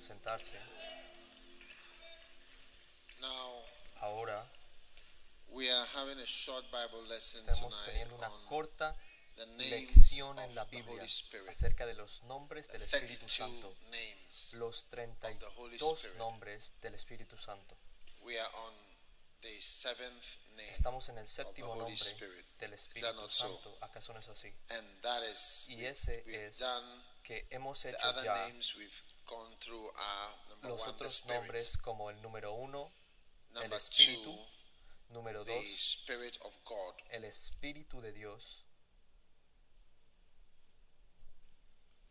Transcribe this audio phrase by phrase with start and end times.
[0.00, 0.56] Pueden sentarse.
[3.20, 3.62] Now,
[4.00, 4.46] Ahora
[5.48, 8.96] we are having a short Bible lesson estamos tonight teniendo una corta
[9.58, 11.04] lección en la Biblia
[11.50, 13.76] acerca de los nombres del Espíritu 32 Santo.
[14.52, 14.86] Los
[15.56, 16.16] Holy 32 Spirit.
[16.16, 17.76] nombres del Espíritu Santo.
[18.22, 18.74] We are on
[19.42, 20.24] the seventh
[20.56, 20.70] name.
[20.70, 22.46] Estamos en el séptimo nombre Spirit.
[22.58, 23.28] del Espíritu?
[23.28, 23.76] Santo.
[23.82, 24.50] ¿Acaso no es así?
[24.70, 26.62] And that is, Y ese es
[27.22, 31.26] que hemos hecho other ya names we've gone through are number los one, the otros
[31.26, 32.90] nombres como el número uno,
[33.54, 34.46] el Number Espíritu, two,
[35.14, 36.94] número the dos, Spirit of God.
[37.10, 38.64] el Espíritu de Dios,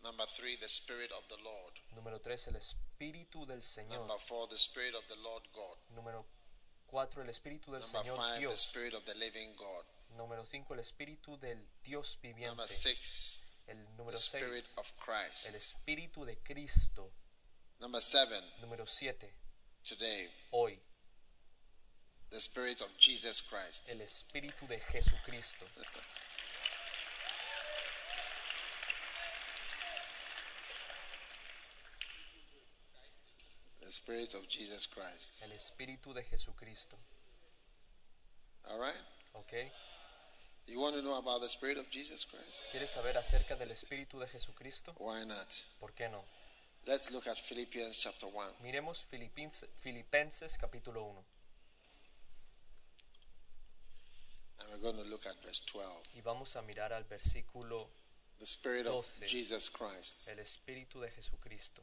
[0.02, 1.74] Number three, the Spirit of the Lord.
[1.94, 5.78] número tres, el Espíritu del Señor, Number four, the Spirit of the Lord God.
[5.94, 6.26] número
[6.88, 9.86] cuatro, el Espíritu del Number Señor five, the Dios, Spirit of the living God.
[10.18, 14.86] número cinco, el Espíritu del Dios Number viviente, six, el the número Spirit seis, of
[14.86, 15.56] el Christ.
[15.56, 17.12] Espíritu de Cristo,
[17.80, 19.32] Number seven, número siete,
[19.84, 20.78] today, hoy,
[22.30, 23.90] the Spirit of Jesus Christ.
[23.90, 25.66] el Espíritu de Jesucristo,
[33.82, 35.44] The Spirit of Jesus Christ.
[35.44, 36.98] el Espíritu de Jesucristo,
[38.70, 39.02] All right?
[39.34, 39.54] ¿ok?
[40.70, 42.72] You want to know about the Spirit of Jesus Christ?
[42.72, 44.94] ¿Quieres saber acerca del Espíritu de Jesucristo?
[45.00, 45.48] Why not?
[45.80, 46.24] ¿Por qué no?
[46.86, 48.54] Let's look at Philippians chapter 1.
[48.64, 51.24] Miremos Filipenses capítulo 1
[54.60, 55.90] And we're going to look at verse 12.
[56.16, 57.88] y vamos a mirar al versículo
[58.38, 59.28] The Spirit of 12.
[59.28, 60.28] Jesus Christ.
[60.28, 61.82] el Espíritu de Jesucristo.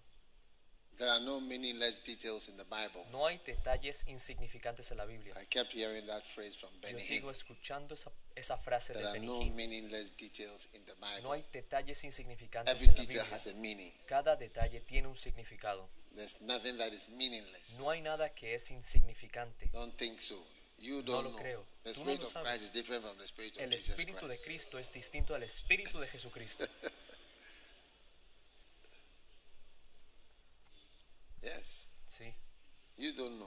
[0.99, 3.05] There are no meaningless details in the Bible.
[3.13, 5.35] No hay detalles insignificantes en la Biblia.
[5.39, 9.13] I kept hearing that phrase from Benny Yo sigo escuchando esa, esa frase There de
[9.13, 11.33] Benny no meaningless details in the No Bible.
[11.35, 13.35] hay detalles insignificantes Every en la detail Biblia.
[13.37, 13.93] has a meaning.
[14.07, 15.87] Cada detalle tiene un significado.
[16.15, 17.79] There's nothing that is meaningless.
[17.79, 19.69] No hay nada que es insignificante.
[19.75, 20.43] Don't think so.
[20.79, 21.41] You No don't lo know.
[21.43, 21.67] creo.
[21.85, 22.47] The Tú no Spirit lo of.
[22.47, 24.45] Christ is different from the Spirit of El Jesus Espíritu de Christ.
[24.45, 26.67] Cristo es distinto al Espíritu de Jesucristo.
[31.43, 31.87] Yes.
[32.07, 32.35] Sí.
[32.97, 33.39] You don't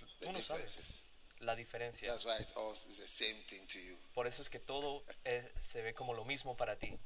[0.00, 1.04] know Tú no, sabes
[1.42, 2.08] la diferencia.
[2.10, 3.96] That's why it all is the same thing to you.
[4.14, 6.98] Por eso es que todo eh, se ve como lo mismo para ti.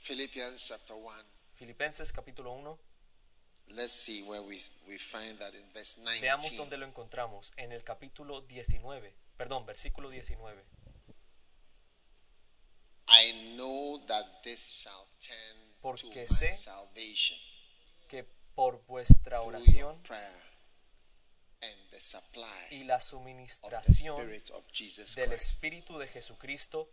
[0.00, 1.24] Philippians chapter 1.
[1.54, 2.78] Filipenses capítulo 1.
[3.68, 6.20] Let's see where we, we find that in verse 19.
[6.20, 7.52] Veamos dónde lo encontramos.
[7.56, 9.14] En el capítulo 19.
[9.36, 10.62] Perdón, versículo 19.
[13.08, 15.34] I know that this shall to
[15.80, 17.38] Porque my sé salvation
[18.08, 18.24] Que
[18.54, 20.51] por vuestra oración prayer
[22.70, 25.32] y la of the suministración Spirit of Jesus del.
[25.32, 26.90] Espíritu de Jesucristo,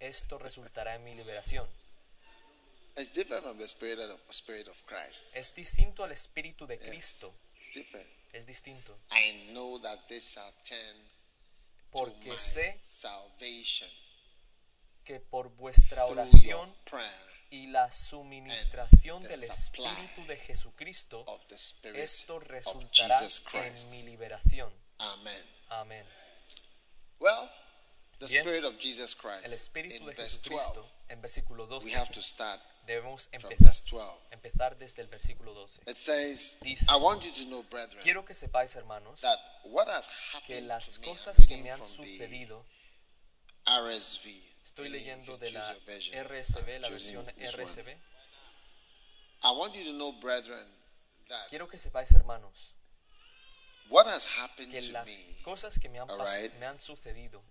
[0.00, 1.68] esto resultará en mi liberación.
[2.96, 5.34] It's different from the Spirit of, Spirit of Christ.
[5.34, 7.32] Es distinto al Espíritu de Cristo.
[7.60, 8.08] It's different.
[8.32, 8.98] Es distinto.
[9.10, 13.90] I know that this shall turn to Porque my sé salvation
[15.04, 21.24] que por vuestra oración prayer y la suministración del Espíritu de Jesucristo,
[21.94, 23.20] esto resultará
[23.52, 24.72] en mi liberación.
[24.98, 25.44] Amen.
[25.68, 26.06] Amén.
[27.20, 27.50] Well,
[28.20, 28.40] the Bien.
[28.40, 29.44] Spirit of Jesus Christ.
[29.44, 33.58] El Espíritu de verse 12, Jesucristo, en versículo 12, we have to start debemos empezar,
[33.58, 34.18] verse 12.
[34.30, 35.82] empezar desde el versículo 12.
[35.86, 39.88] It says, Dice, I want you to know, brethren, Quiero que sepáis, hermanos, that what
[39.88, 40.08] has
[40.46, 42.64] que las cosas que me han sucedido,
[43.66, 44.51] RSV.
[44.62, 45.72] Estoy leyendo de la.
[45.72, 47.26] RSV, I'm la versión
[51.28, 52.74] that Quiero que sepáis, hermanos,
[54.68, 56.08] que las cosas que me han,
[56.58, 57.42] me han sucedido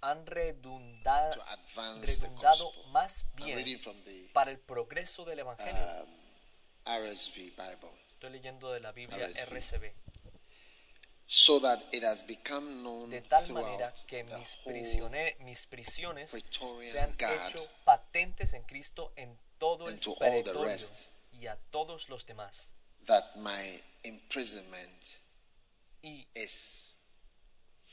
[0.00, 1.42] han redundado
[2.34, 2.86] gospel.
[2.92, 3.80] más bien
[4.32, 6.04] para el progreso del Evangelio.
[6.04, 6.20] um.
[8.10, 9.92] Estoy leyendo de la Biblia RSV.
[11.32, 16.90] So that it has become known De tal manera que mis, prisione- mis prisiones Praetorian
[16.90, 20.76] se han Guard hecho patentes en Cristo en todo el territorio
[21.32, 22.72] y a todos los demás.
[23.06, 24.90] that my imprisonment
[26.02, 26.96] Y, is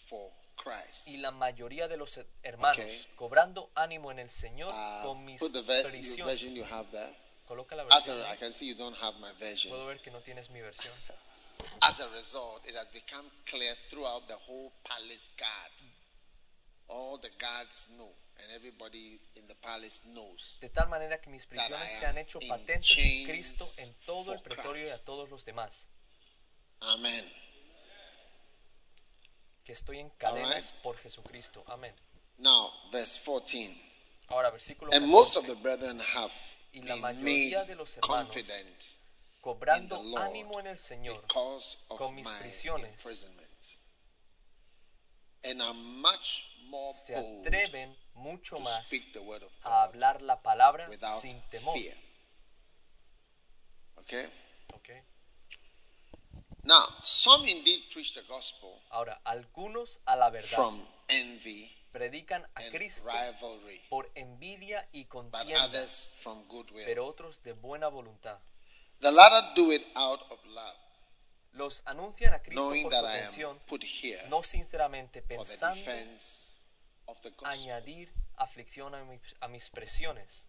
[0.10, 1.08] for Christ.
[1.08, 3.16] y la mayoría de los hermanos, Ok.
[3.18, 5.40] cobrando ánimo en el Señor Uh, con mis
[5.84, 6.26] prisiones.
[6.26, 7.16] version you have there.
[7.46, 8.18] Coloca la versión.
[9.70, 10.94] Puedo ver que no tienes mi versión.
[12.08, 15.92] A result, it has become clear throughout the whole palace guard.
[16.90, 20.58] All the guards know, and everybody in the palace knows.
[20.62, 24.40] De tal manera que mis prisiones se han hecho patentes en Cristo en todo el
[24.40, 25.88] pretorio y a todos los demás.
[26.82, 27.26] Amen.
[29.66, 30.82] Que estoy en cadenas Alright.
[30.82, 31.64] por Jesucristo.
[31.68, 31.94] Amén.
[32.38, 33.76] Now, verse 14.
[34.30, 35.56] Ahora, versículo And most of 14.
[35.56, 36.32] the brethren have
[36.72, 38.84] Y la mayoría de los hermanos, confident
[39.42, 41.26] Cobrando ánimo en el Señor
[41.88, 43.02] con mis prisiones.
[46.94, 48.92] se atreven mucho más
[49.62, 50.90] a hablar la palabra
[51.20, 51.78] sin temor.
[53.98, 54.26] Okay?
[54.74, 54.90] ¿ok?
[56.64, 62.62] Now, some indeed preach the gospel Ahora, algunos a la verdad from envy predican a
[62.62, 66.86] and Cristo rivalry, por envidia y but contienda, others from goodwill.
[66.86, 68.40] pero otros de buena voluntad.
[69.00, 70.76] The latter do it out of love,
[71.54, 75.28] Los anuncian a Cristo knowing por that I am protección, put here no sinceramente for
[75.30, 76.62] the pensando defense
[77.08, 77.48] of the gospel.
[77.48, 80.46] añadir aflicción a mis, a mis presiones.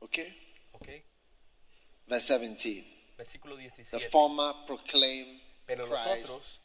[0.00, 0.34] Okay?
[0.72, 0.88] ¿ok?
[2.06, 2.84] Verse 17.
[3.16, 4.10] Versículo The 17.
[4.10, 6.60] former proclaim Pero los Christ otros,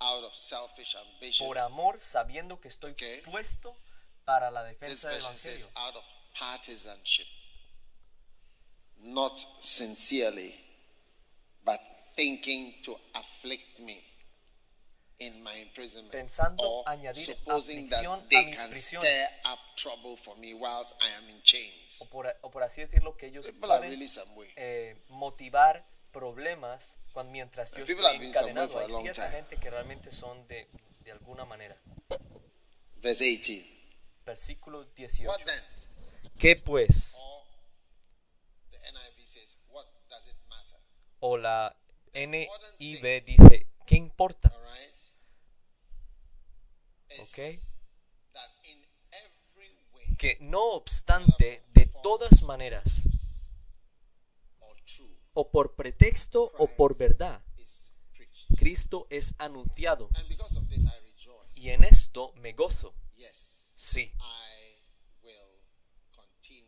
[0.00, 1.46] out of selfish ambition.
[1.46, 3.24] por amor, sabiendo que estoy Ok.
[3.24, 3.76] puesto
[4.24, 5.86] para la This defensa del version says Evangelio.
[5.88, 6.04] out of
[6.38, 7.26] partisanship,
[9.02, 10.54] not sincerely,
[11.64, 11.80] but
[12.16, 14.02] thinking to afflict me
[15.18, 19.02] in my imprisonment, Pensando or añadir supposing that a they mis can prisiones.
[19.02, 21.98] stir up trouble for me whilst I am in chains.
[22.00, 24.48] O por, o por así decirlo, que ellos People are pueden really some way.
[24.56, 28.70] eh, motivar problemas cuando, mientras yo estoy been encadenado.
[28.72, 29.36] for a Hay long cierta time.
[29.36, 30.66] gente que realmente son de,
[31.04, 31.76] de alguna manera.
[33.02, 33.66] Verse 18.
[34.24, 35.28] Versículo 18.
[35.28, 35.62] What then?
[36.38, 37.14] ¿Qué pues?
[37.18, 37.44] Or
[38.70, 40.78] the NIV says, what does it matter?
[41.20, 41.76] O la
[42.12, 44.50] NIV dice, ¿qué importa?
[49.92, 53.02] Way Que no obstante, de todas maneras,
[55.34, 57.42] o por pretexto o por verdad.
[58.56, 60.10] Cristo es anunciado.
[61.54, 62.94] Y en esto me gozo.
[63.76, 64.12] Sí.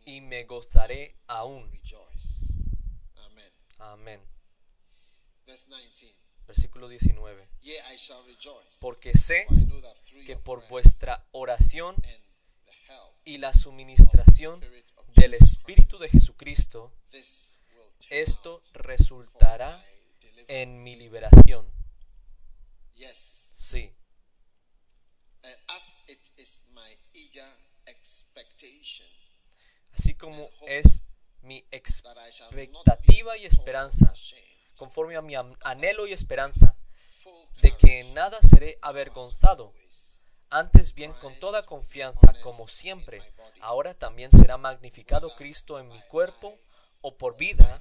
[0.06, 1.70] Y me gozaré aún.
[3.78, 4.20] Amén.
[5.46, 6.14] Verse 19.
[6.46, 7.48] Versículo 19.
[7.62, 8.78] Yea, I shall rejoice.
[8.80, 12.22] Porque sé For I know that through que your por vuestra oración and
[12.66, 14.60] the help y la suministración
[15.14, 19.84] del Espíritu de Jesucristo, this will turn esto resultará
[20.48, 21.70] en mi liberación.
[23.62, 23.90] Sí.
[25.44, 27.48] And as it is my eager
[27.86, 29.06] expectation
[29.92, 31.02] Así como es
[31.42, 34.12] mi expectativa y esperanza,
[34.82, 36.74] conforme a mi anhelo y esperanza,
[37.60, 39.72] de que en nada seré avergonzado.
[40.50, 43.22] Antes bien, con toda confianza, como siempre,
[43.60, 46.58] ahora también será magnificado Cristo en mi cuerpo,
[47.00, 47.80] o por vida,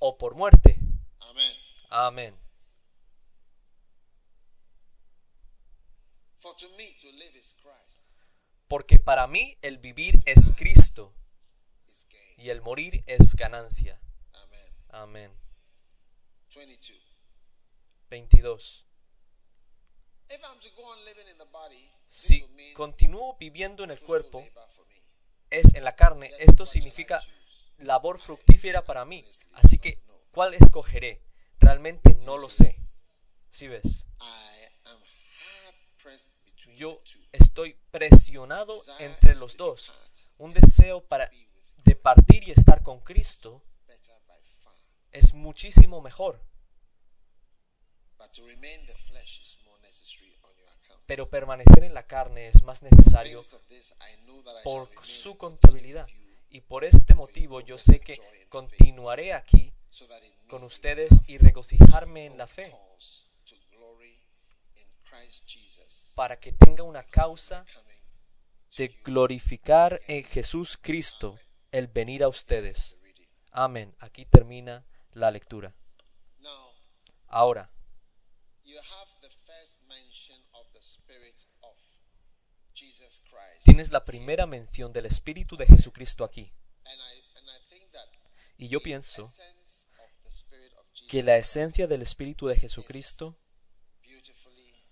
[0.00, 0.76] o por muerte.
[1.88, 2.36] Amén.
[8.66, 11.14] Porque para mí el vivir es Cristo
[12.36, 14.00] y el morir es ganancia.
[14.88, 15.32] Amén.
[16.52, 16.94] 22.
[18.08, 18.84] 22.
[20.28, 24.00] If I'm to go on living in the body, this Si continúo viviendo en el
[24.00, 24.44] cuerpo,
[25.50, 27.20] es en la carne, esto significa
[27.78, 29.24] labor fructífera para mí.
[29.54, 30.00] Así que,
[30.32, 31.20] ¿cuál escogeré?
[31.58, 32.76] Realmente no lo sé.
[33.50, 34.06] Si ves,
[36.76, 37.02] yo
[37.32, 39.92] estoy presionado entre los dos.
[40.38, 41.30] Un deseo para
[41.84, 43.62] de partir y estar con Cristo.
[45.12, 46.42] Es muchísimo mejor,
[51.06, 53.42] pero permanecer en la carne es más necesario
[54.62, 56.08] por su contabilidad.
[56.50, 59.72] Y por este motivo yo sé que continuaré aquí
[60.48, 62.72] con ustedes y regocijarme en la fe,
[66.14, 67.64] para que tenga una causa
[68.76, 71.38] de glorificar en Jesús Cristo
[71.72, 73.00] el venir a ustedes.
[73.52, 73.94] Amén.
[73.98, 75.74] Aquí termina la lectura.
[77.32, 77.70] Ahora,
[78.64, 81.76] you have the first mention of the Spirit of
[82.74, 83.64] Jesus Christ.
[83.64, 86.52] tienes la primera mención del Espíritu de Jesucristo aquí.
[88.58, 89.32] Y yo pienso
[91.08, 93.36] que la esencia del Espíritu de Jesucristo
[94.02, 94.84] beautifully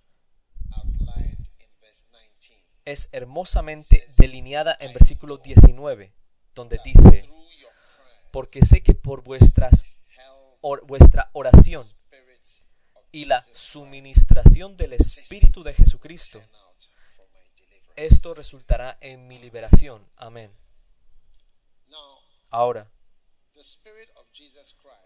[0.76, 2.64] outlined in verse 19.
[2.84, 6.14] es hermosamente delineada en versículo 19,
[6.54, 7.28] donde dice,
[8.32, 9.84] porque sé que por vuestras,
[10.60, 11.86] or- vuestra oración
[13.12, 16.40] y la suministración del Espíritu de Jesucristo,
[17.96, 20.06] esto resultará en mi liberación.
[20.16, 20.54] Amén.
[22.50, 22.90] Ahora,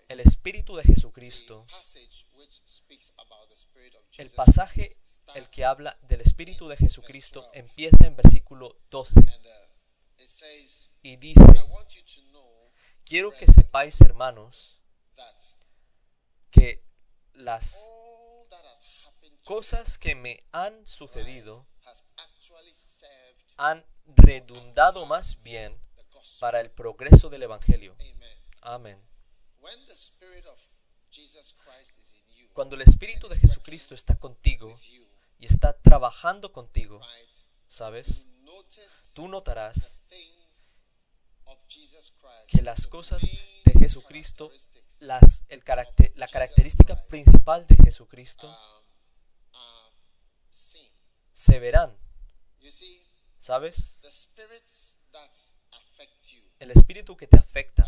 [0.09, 1.67] el Espíritu de Jesucristo,
[4.19, 4.97] el pasaje,
[5.35, 10.91] el que habla del Espíritu de Jesucristo, empieza en versículo 12 and uh, it says,
[11.03, 11.41] y dice,
[13.05, 14.82] quiero que sepáis, hermanos,
[16.51, 16.85] que
[17.35, 17.91] las
[19.45, 21.67] cosas que me han sucedido
[23.57, 25.79] han redundado más bien
[26.41, 27.97] para el progreso del Evangelio.
[28.61, 29.01] Amén.
[32.53, 34.79] Cuando el Espíritu de Jesucristo está contigo
[35.39, 37.01] y está trabajando contigo,
[37.69, 38.27] ¿sabes?
[39.15, 39.99] Tú notarás
[42.49, 44.51] que las cosas de Jesucristo,
[45.03, 48.57] las, el carácter, la característica principal de Jesucristo,
[51.33, 51.99] se verán,
[53.39, 54.01] ¿sabes?
[56.61, 57.85] El Espíritu que te afecta,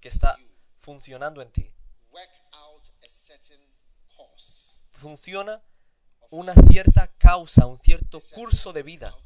[0.00, 0.36] que está
[0.80, 1.72] funcionando en ti,
[4.90, 5.62] funciona
[6.28, 9.16] una cierta causa, un cierto curso de vida,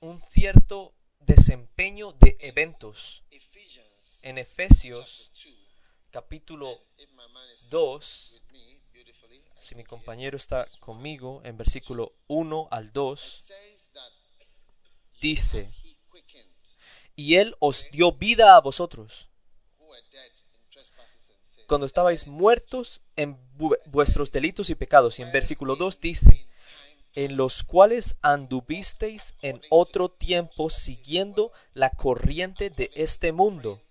[0.00, 3.22] un cierto desempeño de eventos.
[4.22, 5.46] En Efesios 2,
[6.10, 11.40] capítulo if my man is 2, with me beautifully, I si mi compañero está conmigo,
[11.44, 15.70] en versículo 1 al 2, says that you dice,
[17.14, 19.28] y Él os dio vida a vosotros,
[21.66, 25.18] cuando estabais muertos en vu- vuestros delitos y pecados.
[25.18, 26.46] Y en versículo 2 dice,
[27.14, 33.82] en los cuales anduvisteis en otro tiempo siguiendo la corriente de este mundo,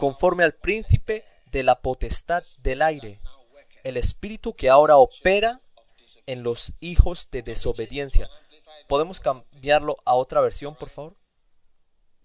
[0.00, 3.20] conforme al príncipe de la potestad del aire,
[3.84, 5.60] el espíritu que ahora opera
[6.26, 8.28] en los hijos de desobediencia.
[8.88, 11.16] ¿Podemos cambiarlo a otra versión, por favor?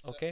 [0.05, 0.23] ¿Ok?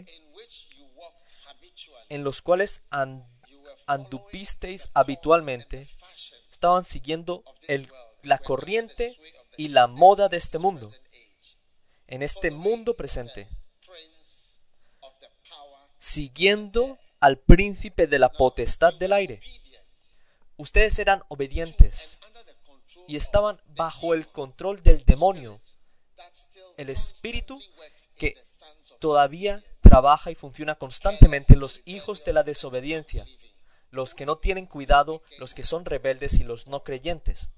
[2.10, 7.44] En los cuales habitualmente, and the fashion estaban siguiendo
[8.22, 9.20] la corriente
[9.58, 10.90] y la moda de este mundo,
[12.08, 13.50] en este mundo presente,
[16.00, 19.40] siguiendo al príncipe de la potestad del aire.
[20.58, 22.20] Ustedes eran obedientes
[23.08, 25.62] y estaban bajo el control del demonio,
[26.76, 27.62] el espíritu
[28.18, 28.36] que
[29.00, 33.26] todavía trabaja y funciona constantemente en los hijos de la desobediencia,
[33.90, 37.52] los que no tienen cuidado, los que son rebeldes y los no creyentes.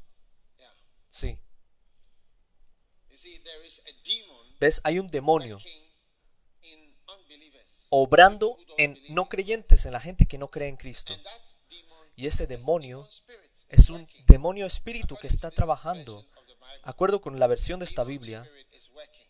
[1.10, 1.40] Sí,
[4.60, 4.80] ¿ves?
[4.84, 5.58] Hay un demonio.
[7.98, 11.14] Obrando en no creyentes, en la gente que no cree en Cristo.
[12.18, 13.08] Y ese demonio
[13.70, 16.26] es un demonio espíritu que está trabajando.
[16.84, 18.44] Acuerdo con la versión de esta Biblia,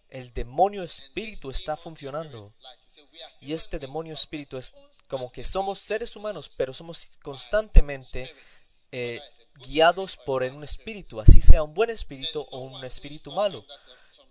[0.10, 2.56] el demonio espíritu está funcionando.
[3.40, 4.74] Y este demonio espíritu es
[5.08, 8.34] como que somos seres humanos, pero somos constantemente
[8.92, 9.22] eh,
[9.68, 13.64] guiados por un espíritu, así sea un buen espíritu o un espíritu malo.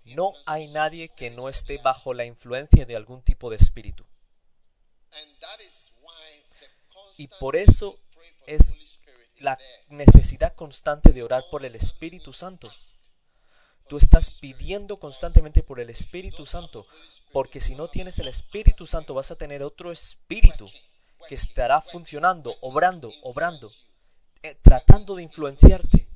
[0.06, 4.04] No hay nadie que no esté bajo la influencia de algún tipo de espíritu.
[5.03, 5.03] And that is why the
[7.16, 8.00] Y por eso
[8.46, 8.74] es
[9.38, 12.68] la necesidad constante de orar por el Espíritu Santo.
[13.88, 16.86] Tú estás pidiendo constantemente por el Espíritu Santo,
[17.32, 20.70] porque si no tienes el Espíritu Santo vas a tener otro espíritu
[21.28, 23.70] que estará funcionando, obrando, obrando,
[24.42, 26.08] eh, tratando de influenciarte.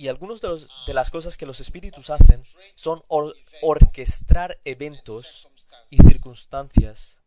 [0.00, 2.42] Y algunas de, de las cosas que los espíritus hacen
[2.74, 5.46] son or- orquestar eventos
[5.90, 7.18] y circunstancias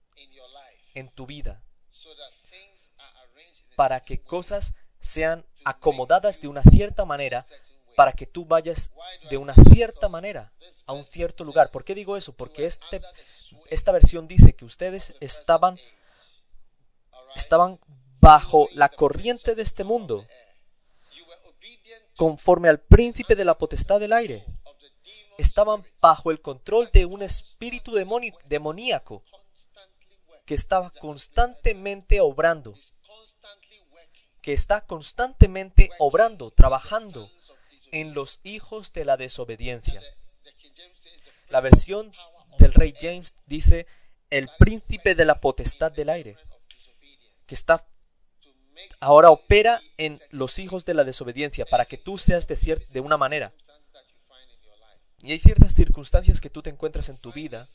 [0.96, 1.62] en tu vida
[3.76, 7.46] para que cosas sean acomodadas de una cierta manera
[7.96, 8.90] para que tú vayas
[9.30, 10.52] de una cierta manera
[10.88, 11.70] a un cierto lugar.
[11.70, 12.34] ¿Por qué digo eso?
[12.34, 13.02] Porque este,
[13.70, 15.78] esta versión dice que ustedes estaban,
[17.36, 17.80] estaban
[18.20, 20.26] bajo la corriente de este mundo,
[22.16, 24.46] conforme al príncipe de la potestad del aire.
[25.38, 27.94] Estaban bajo el control de un espíritu
[28.48, 29.24] demoníaco
[30.46, 32.76] que estaba constantemente obrando,
[34.42, 37.30] que está constantemente obrando, trabajando
[37.92, 40.02] en los hijos de la desobediencia.
[41.50, 42.12] La versión
[42.58, 43.88] del rey James dice
[44.30, 46.36] el príncipe de la potestad del aire,
[47.46, 47.86] que está
[49.00, 53.00] ahora opera en los hijos de la desobediencia para que tú seas de, cier- de
[53.00, 53.54] una manera.
[55.20, 57.68] Y hay ciertas circunstancias que tú te encuentras en tu vida,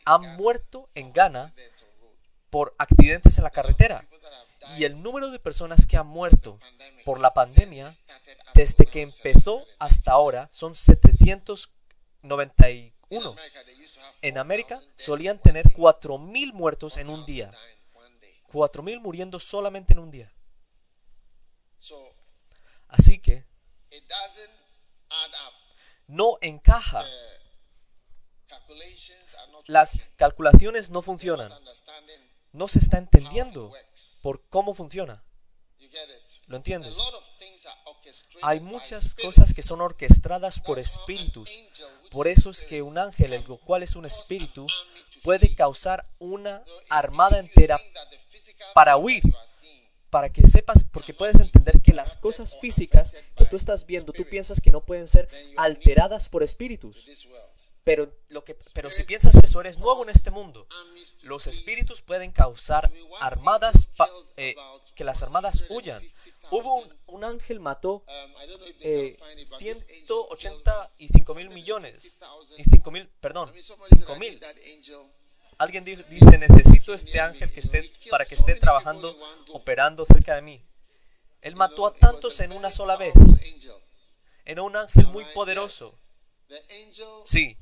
[0.05, 1.53] Han muerto en Ghana
[2.49, 4.03] por accidentes en la carretera.
[4.75, 6.59] Y el número de personas que han muerto
[7.05, 7.93] por la pandemia
[8.53, 11.71] desde que empezó hasta ahora son 791.
[13.31, 15.75] America, they used to have En América 4,000 dead solían tener day.
[15.75, 17.49] 4.000 muertos en un día.
[17.51, 18.43] Die in one day.
[18.51, 20.33] 4.000 muriendo solamente en un día.
[22.89, 23.45] Así que
[26.07, 27.05] no encaja.
[29.65, 31.51] Las calculaciones no funcionan.
[32.57, 33.71] No se está entendiendo
[34.23, 35.23] por cómo funciona.
[36.47, 36.95] ¿Lo entiendes?
[38.41, 41.51] Hay muchas cosas que son orquestadas por espíritus.
[42.09, 44.65] Por eso es que un ángel, el cual es un espíritu,
[45.23, 47.79] puede causar una armada entera
[48.73, 49.21] para huir.
[50.09, 54.23] para que sepas, porque puedes entender que las cosas físicas que tú estás viendo, tú
[54.23, 56.95] piensas que no pueden ser alteradas por espíritus.
[57.87, 60.67] Pero, lo que, pero si piensas eso, eres nuevo en este mundo.
[61.21, 63.87] Los espíritus pueden causar armadas
[64.35, 64.57] eh,
[64.93, 66.03] que las armadas huyan.
[66.51, 68.03] Hubo un, un ángel mató
[68.81, 72.17] eh, can find it, but this angel killed 185 mil millones.
[72.19, 72.59] 150,000.
[72.59, 74.39] Y 5 mil, perdón, I mean, somebody said, 5 I mil.
[75.57, 79.17] Alguien di- dice, necesito este ángel que esté, para que esté trabajando,
[79.53, 80.61] operando cerca de mí.
[81.39, 83.13] Él mató a tantos en una sola vez.
[84.43, 85.97] Era un ángel muy poderoso.
[87.25, 87.57] Sí,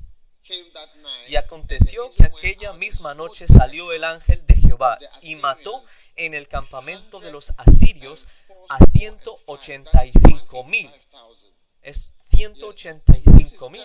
[1.28, 5.84] y aconteció que aquella misma noche salió el ángel de Jehová y mató
[6.16, 8.26] en el campamento de los asirios
[8.68, 10.90] a 185 mil.
[10.92, 11.52] 185,000.
[11.82, 13.82] Es This 185 is mil.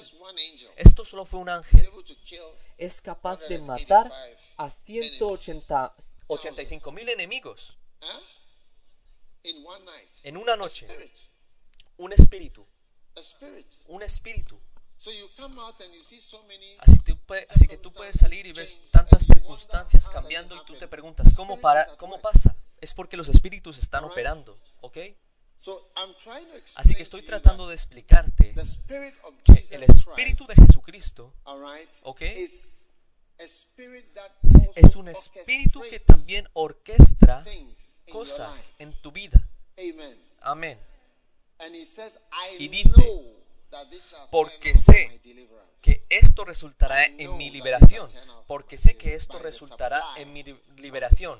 [0.75, 1.89] Esto solo fue un ángel.
[2.77, 4.11] Es capaz de 185 matar
[4.57, 7.77] a 185 mil enemigos
[10.23, 10.87] en una noche.
[11.97, 12.65] Un espíritu,
[13.87, 14.61] un espíritu.
[16.79, 20.73] Así, tú pue- así que tú puedes salir y ves tantas circunstancias cambiando y tú
[20.77, 22.55] te preguntas, ¿cómo, para, ¿cómo pasa?
[22.79, 24.97] Es porque los espíritus están operando, ¿ok?
[26.75, 28.51] Así que estoy tratando de explicarte
[29.43, 31.33] que el espíritu de Jesucristo
[32.03, 32.21] ¿ok?
[34.75, 37.43] es un espíritu que también orquestra
[38.11, 39.47] cosas en tu vida.
[39.77, 40.19] Amen.
[40.41, 40.79] Amén.
[42.59, 43.40] Y dice,
[44.29, 45.19] porque sé.
[45.81, 48.07] Que esto resultará en mi liberación,
[48.45, 51.39] porque sé que esto resultará en mi li- liberación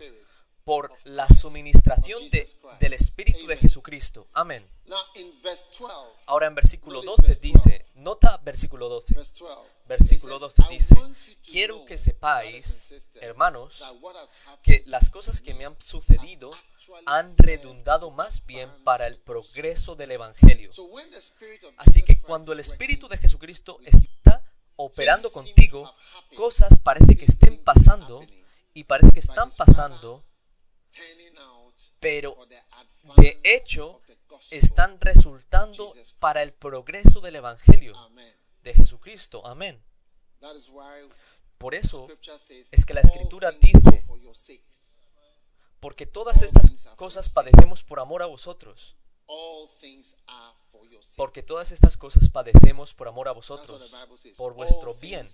[0.63, 2.47] por la suministración de-
[2.80, 4.28] del Espíritu de Jesucristo.
[4.34, 4.67] Amén.
[4.86, 5.93] Now in verse 12,
[6.26, 9.13] Ahora en versículo 12 dice, nota versículo 12.
[9.15, 10.95] verse 12, Versículo it 12 says, "I dice,
[11.43, 13.84] quiero que sepáis, hermanos,
[14.63, 16.52] que las cosas que me han sucedido
[17.06, 20.71] han redundado más bien para el progreso del Evangelio.
[21.78, 24.41] Así que cuando el Espíritu de Jesucristo está
[24.76, 25.91] operando contigo,
[26.36, 28.21] cosas parece que estén pasando
[28.74, 30.24] y parece que están pasando,
[31.99, 32.38] pero
[33.17, 34.01] de hecho
[34.51, 37.93] están resultando para el progreso del Evangelio
[38.63, 39.45] de Jesucristo.
[39.45, 39.84] Amén.
[41.58, 42.08] Por eso,
[42.71, 44.04] es que la "All Escritura dice,
[45.80, 48.95] porque todas estas cosas padecemos por amor a vosotros.
[51.15, 53.91] Porque todas estas cosas padecemos por amor a vosotros,
[54.38, 55.27] por vuestro bien.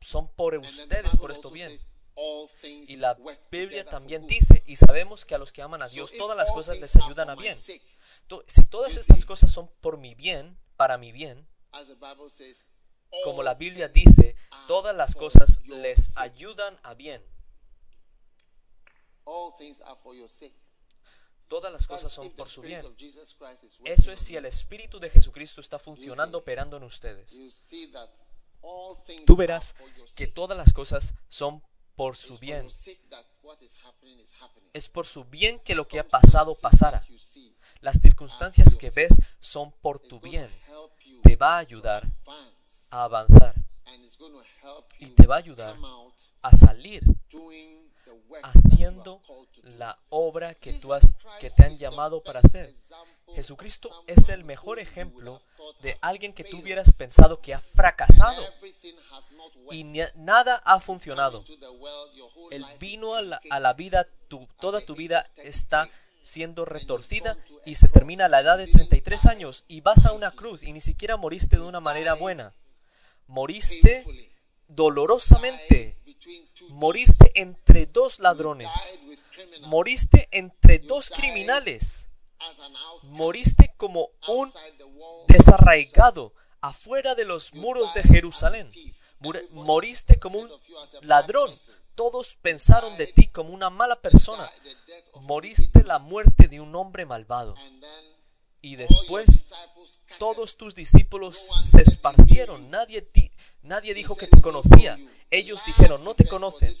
[0.00, 1.78] Son por ustedes, por esto bien.
[2.16, 3.14] Says, "All things Y la
[3.50, 6.36] Biblia también for good." dice, y sabemos que a los que aman a Dios todas
[6.36, 7.56] las cosas les ayudan a bien.
[7.58, 11.46] Si todas estas cosas son por mi bien, para mi bien,
[13.24, 17.22] como la Biblia dice, todas las cosas les ayudan a bien.
[19.24, 20.54] All things are for your sake.
[21.48, 22.84] Todas las cosas son por su bien.
[23.84, 27.36] Eso es si el Espíritu de Jesucristo está funcionando, operando en ustedes.
[29.26, 29.74] Tú verás
[30.16, 31.62] que todas las cosas son
[31.96, 32.66] por su bien.
[34.72, 37.04] Es por su bien que lo que ha pasado pasara.
[37.80, 40.50] Las circunstancias que ves son por tu bien.
[41.22, 42.06] Te va a ayudar
[42.90, 43.54] a avanzar,
[44.98, 45.76] y te va a ayudar
[46.42, 47.02] a salir
[48.42, 49.20] haciendo
[49.78, 52.72] la obra que tú has que te han llamado para hacer.
[53.34, 55.42] Jesucristo es el mejor ejemplo
[55.82, 58.42] de alguien que tú hubieras pensado que ha fracasado
[59.72, 61.44] y ni- nada ha funcionado.
[62.50, 65.88] Él vino a la, a la vida, tu- toda tu vida está
[66.22, 70.30] siendo retorcida y se termina a la edad de 33 años y vas a una
[70.30, 72.52] cruz y ni siquiera moriste de una manera buena.
[73.26, 74.04] Moriste
[74.68, 75.96] dolorosamente.
[76.70, 78.98] Moriste entre dos ladrones.
[79.62, 82.08] Moriste entre dos criminales.
[83.02, 84.52] Moriste como un
[85.28, 88.70] desarraigado afuera de los muros de Jerusalén.
[89.50, 90.50] Moriste como un
[91.02, 91.52] ladrón.
[91.94, 94.50] Todos pensaron de ti como una mala persona.
[95.22, 97.54] Moriste la muerte de un hombre malvado.
[98.62, 99.50] Y después
[100.18, 102.70] todos tus discípulos se esparcieron.
[102.70, 103.06] Nadie,
[103.62, 104.98] nadie dijo que te conocía.
[105.30, 106.74] Ellos dijeron, no te conocen.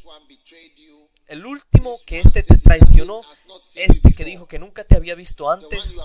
[1.26, 3.20] El último que este te traicionó,
[3.74, 5.98] este que dijo que nunca te había visto antes,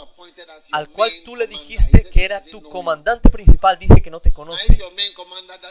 [0.71, 4.79] al cual tú le dijiste que era tu comandante principal, dice que no te conoce.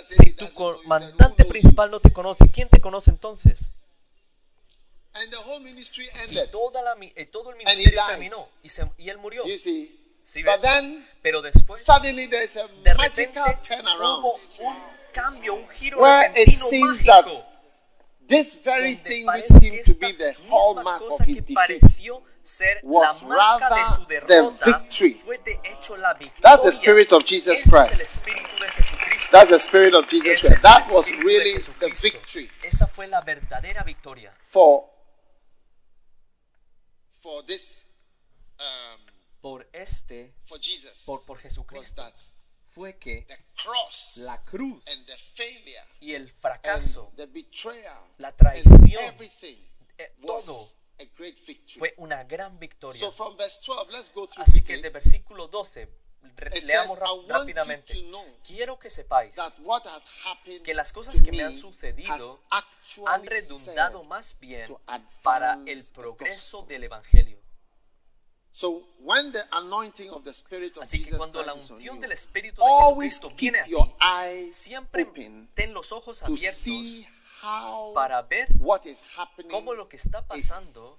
[0.09, 3.73] Si tu comandante principal no te conoce, ¿quién te conoce entonces?
[5.15, 6.51] And the whole ministry Y ended.
[6.51, 8.07] toda la eh, todo el he ministerio died.
[8.09, 9.45] terminó y, se- y él murió.
[9.47, 9.97] You see.
[10.23, 14.77] ¿Sí But then Pero después, suddenly there's a de magical repente, turnaround hubo un
[15.13, 17.47] cambio, un giro where it repentino seems that mágico.
[18.29, 21.59] this very thing which seemed to be the hallmark of his defeat
[22.45, 25.15] ser la was marca de su rather the victory.
[25.15, 26.41] fue de hecho la victoria.
[26.43, 28.01] That's the spirit of Jesus Ese es el Christ.
[28.03, 29.29] espíritu de Jesucristo.
[29.33, 30.63] That's the spirit of Jesus Ese Christ.
[30.63, 34.89] That was really the victory Esa fue la verdadera victoria for
[37.21, 37.87] for this
[38.59, 39.01] um,
[39.41, 42.03] por este, for Jesus por, por was Jesucristo.
[42.03, 42.15] that
[42.73, 48.07] Fue que the cross la cruz and the failure y el and fracaso, the betrayal
[48.19, 49.57] la and traición, everything
[49.99, 50.69] eh, todo
[51.01, 51.79] a great victory.
[51.81, 53.01] fue una gran victoria.
[53.01, 56.10] So from verse 12, let's go through Así que de versículo 12, re- It
[56.63, 57.95] leamos rápidamente.
[58.47, 59.35] Quiero que sepáis
[60.65, 62.41] que las cosas que me han sucedido
[63.07, 64.77] han redundado más bien
[65.23, 67.41] para el progreso del Evangelio.
[68.53, 72.61] So when the anointing of the Spirit of Así que cuando la unción del Espíritu
[72.61, 73.61] de Jesucristo viene
[74.01, 75.07] a ti, siempre
[75.55, 76.67] ten los ojos to abiertos
[77.95, 80.97] para ver what is happening cómo lo que está is pasando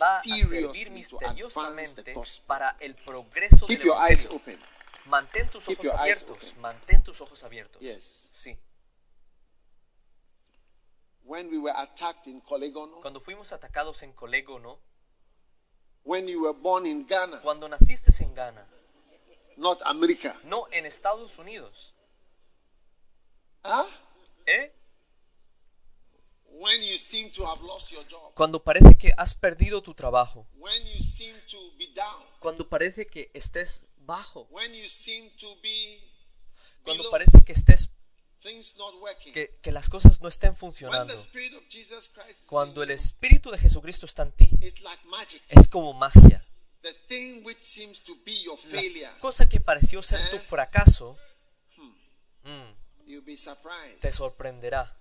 [0.00, 2.14] va a servir misteriosamente
[2.46, 4.36] para el progreso Keep del your eyes Evangelio.
[4.36, 4.60] open.
[5.06, 7.80] Mantén tus ojos abiertos, mantén tus ojos abiertos.
[7.80, 8.28] Yes.
[8.32, 8.58] Sí.
[11.22, 14.78] When we were attacked in Kolegono, Cuando fuimos atacados en Colégono,
[16.04, 18.66] when you were born in Ghana, cuando naciste en Ghana,
[19.56, 20.36] not America.
[20.44, 21.94] no en Estados Unidos,
[23.64, 23.86] Huh?
[24.46, 24.72] ¿eh?
[24.72, 26.45] When you seem to have lost your job,
[28.34, 33.06] Cuando parece que has perdido tu trabajo, when you seem to be down, cuando parece
[33.06, 36.00] que estés bajo, when you seem to be
[36.82, 37.90] cuando parece que estés
[38.40, 39.32] things not working.
[39.32, 41.12] que, que las cosas no estén funcionando.
[42.46, 44.50] Cuando el Espíritu de Jesucristo está en ti,
[45.48, 46.46] es como magia.
[46.82, 51.18] The thing which seems to be your La failure, cosa que pareció ser tu fracaso,
[52.44, 52.85] mm, you'll be surprised.
[54.00, 54.92] Te sorprenderá.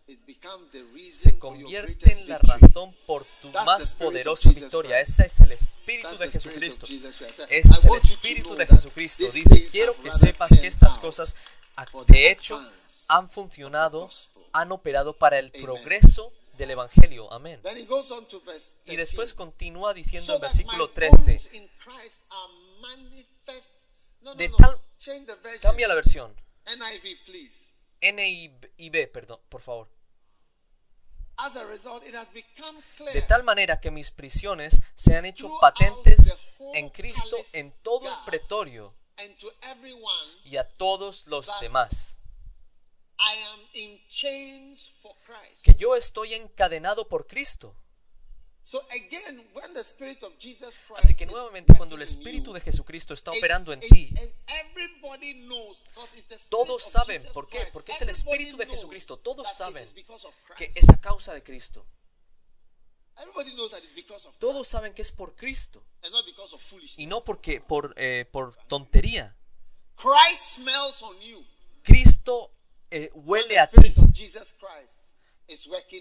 [1.12, 5.00] Se convierte en la razón por tu más poderosa victoria.
[5.00, 6.86] Ese es el Espíritu de Jesucristo.
[6.88, 9.26] Ese es el Espíritu de Jesucristo.
[9.32, 11.36] Dice, quiero que sepas que estas cosas,
[11.76, 12.62] a- for the de hecho,
[13.08, 14.10] han funcionado,
[14.54, 17.32] han operado para el progreso del Evangelio.
[17.34, 17.60] Amén.
[17.64, 18.98] Y 13.
[18.98, 23.74] después continúa diciendo en versículo my 13, bones in Christ are manifest.
[24.22, 24.80] No, no, De tal-
[25.60, 26.34] cambia la versión.
[26.66, 27.65] NIV, please.
[28.02, 29.90] NIB, perdón, por favor.
[31.38, 35.26] As a result, it has become clear De tal manera que mis prisiones se han
[35.26, 36.34] hecho patentes
[36.74, 42.18] en Cristo en todo el pretorio and to everyone y a todos los demás.
[45.64, 47.76] Que yo estoy encadenado por Cristo.
[50.98, 55.84] Así que nuevamente cuando el Espíritu de Jesucristo está operando en ti, it- everybody knows,
[55.94, 57.60] because it's the Spirit todos of saben, Jesus ¿por qué?
[57.60, 57.74] Christ.
[57.74, 60.78] Porque es el Espíritu de knows Jesucristo, todos saben is because of que Christ.
[60.78, 61.86] es a causa de Cristo.
[63.18, 66.26] Everybody knows that it's because of Christ, Todos saben que es por Cristo and not
[66.26, 67.00] because of foolishness.
[67.00, 69.36] y no porque por, eh, por tontería.
[69.96, 71.46] Christ smells on you.
[71.84, 72.52] Cristo
[72.92, 73.94] eh, huele a ti.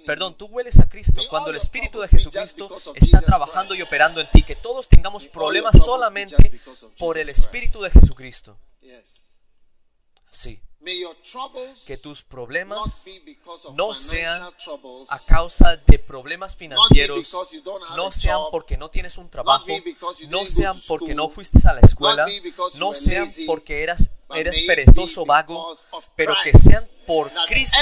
[0.07, 4.31] Perdón, tú hueles a Cristo cuando el Espíritu de Jesucristo está trabajando y operando en
[4.31, 4.43] ti.
[4.43, 6.61] Que todos tengamos problemas solamente
[6.99, 8.57] por el Espíritu de Jesucristo.
[10.35, 10.61] Sí,
[11.87, 13.05] que tus problemas
[13.75, 17.33] no sean troubles, a causa de problemas financieros,
[17.97, 19.67] no sean porque no tienes un trabajo,
[20.29, 22.27] no sean porque no fuiste a la escuela,
[22.79, 25.75] no sean porque eras, eres perezoso, vago,
[26.17, 27.79] pero que sean por Cristo,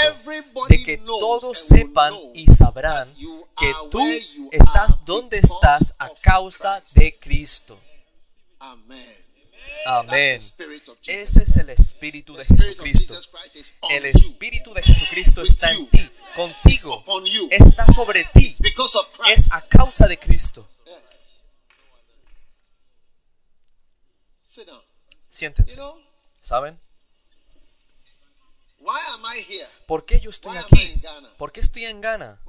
[0.69, 4.05] de que todos sepan y sabrán que tú
[4.53, 7.81] estás donde estás a causa de Cristo.
[8.61, 9.32] Amen.
[9.87, 10.41] Amén.
[11.07, 13.19] Ese es el Espíritu de Jesucristo.
[13.91, 14.07] El.
[14.07, 17.05] Espíritu de Jesucristo está en ti, contigo,
[17.51, 18.55] está sobre ti,
[19.29, 20.69] es a causa de Cristo.
[25.29, 25.79] Siéntense,
[26.41, 26.79] ¿saben?
[29.87, 31.01] ¿Por qué yo estoy aquí?
[31.39, 32.41] ¿Por qué estoy en Ghana?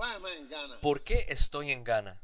[0.82, 2.19] ¿Por qué estoy en Ghana?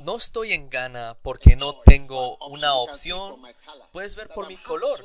[0.00, 3.40] No estoy en Ghana porque no tengo una opción.
[3.92, 5.02] Puedes ver por mi color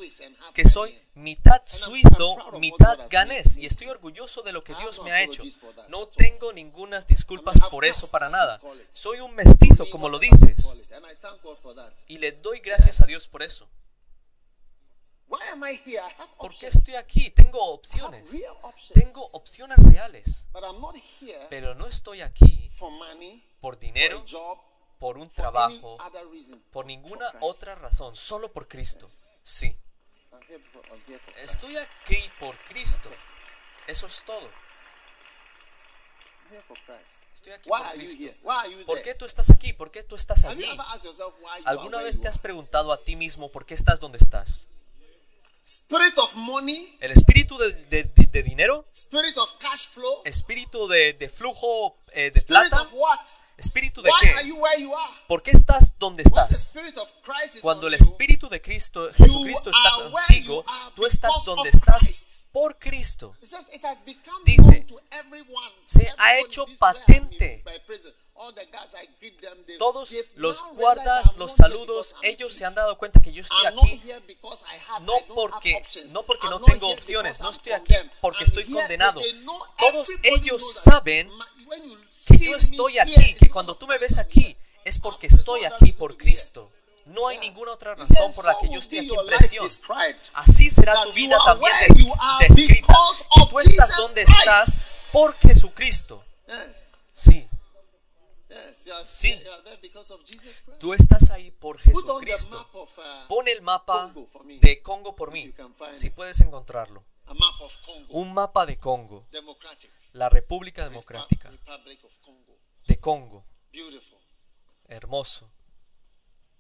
[0.53, 5.21] que soy mitad suizo, mitad ganés y estoy orgulloso de lo que Dios me ha
[5.23, 5.43] hecho.
[5.89, 8.59] No tengo ninguna disculpas por eso para nada.
[8.91, 10.77] Soy un mestizo, Me, como lo dices.
[12.07, 13.67] Y le doy gracias a Dios por eso.
[13.69, 15.03] Why am I here?
[15.03, 15.16] I have
[16.37, 17.29] ¿Por qué estoy aquí?
[17.31, 18.31] Tengo I have opciones.
[18.31, 18.93] real options.
[18.93, 20.45] Tengo opciones reales.
[20.53, 24.23] But I'm not here Pero no estoy aquí for money, por dinero,
[24.99, 27.43] por un trabajo, por For ninguna Christ.
[27.43, 29.07] otra razón, solo por Cristo.
[29.43, 29.75] Sí.
[30.31, 31.53] I'm here for, I'm here for Christ.
[31.53, 33.09] Estoy aquí por Cristo.
[33.87, 34.39] Eso es todo.
[36.45, 37.25] I'm here for Christ.
[37.33, 38.85] Estoy aquí por Cristo.
[38.85, 39.73] ¿Por qué tú estás aquí?
[39.73, 40.65] ¿Por qué tú estás allí?
[41.65, 44.69] ¿Alguna vez te has preguntado a ti mismo por qué estás donde estás?
[45.69, 48.85] Spirit of money, ¿El espíritu de, de- de- de dinero?
[48.93, 52.83] spirit of cash flow, ¿Espíritu de, de flujo eh, de spirit plata?
[52.83, 53.19] of what?
[53.57, 54.47] ¿Espíritu de Why are qué?
[54.47, 55.13] you where you are?
[55.27, 56.73] ¿Por qué estás donde estás?
[57.61, 62.45] Cuando el espíritu de Cristo, Jesucristo está are contigo, are tú estás donde estás.
[62.51, 63.35] Por Cristo.
[64.45, 64.85] Dice,
[65.85, 67.63] se ha hecho patente.
[69.79, 74.03] Todos los guardas, los saludos, ellos se han dado cuenta que yo estoy aquí
[75.01, 79.21] no porque no porque no tengo opciones, no estoy aquí porque estoy condenado.
[79.79, 81.31] Todos ellos saben
[82.27, 84.55] que yo estoy aquí, que cuando tú me ves aquí
[84.85, 86.71] es porque estoy aquí por Cristo.
[87.07, 89.65] No hay ninguna otra razón por la que yo estoy aquí en presión.
[90.33, 91.71] Así será tu vida también
[92.39, 92.93] descrita.
[93.35, 96.23] Y tú estás donde estás por Jesucristo.
[97.13, 97.47] Sí,
[99.05, 99.39] Sí.
[100.79, 102.69] tú estás ahí por Jesucristo.
[102.73, 104.11] uh, Pon el mapa
[104.61, 105.53] de Congo por mí,
[105.93, 107.03] si puedes encontrarlo.
[108.09, 109.25] Un mapa de Congo,
[110.13, 111.51] la República Democrática
[112.87, 113.45] de Congo.
[114.87, 115.51] Hermoso,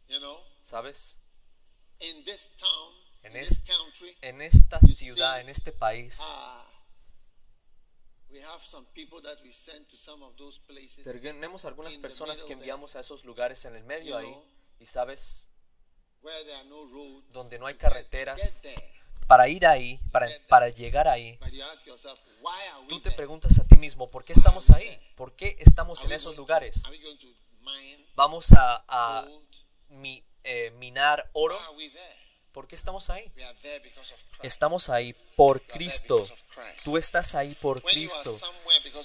[0.07, 0.39] you know.
[0.63, 1.17] ¿sabes?
[1.99, 2.93] In this town,
[3.23, 6.19] En in this country, En esta ciudad, see, en este país,
[8.29, 11.03] we have some people that we send to some of those places.
[11.03, 14.45] tenemos algunas personas que enviamos a esos lugares en el medio ahí, know.
[14.79, 15.47] y sabes,
[16.21, 18.39] where there are no roads, Donde no hay to get- carreteras.
[18.41, 18.93] get there.
[19.27, 21.37] para ir ahí, para, para llegar ahí,
[21.85, 22.19] yourself,
[22.87, 23.15] tú te there?
[23.15, 24.97] preguntas a ti mismo, ¿por qué estamos ahí?
[25.15, 26.81] ¿Por qué estamos en esos lugares?
[28.15, 29.27] Vamos a, a?
[29.89, 31.57] Mi- eh, minar oro?
[32.51, 33.31] ¿por qué estamos ahí?
[34.41, 36.23] Estamos ahí por Cristo.
[36.83, 38.35] Tú estás ahí por Cristo.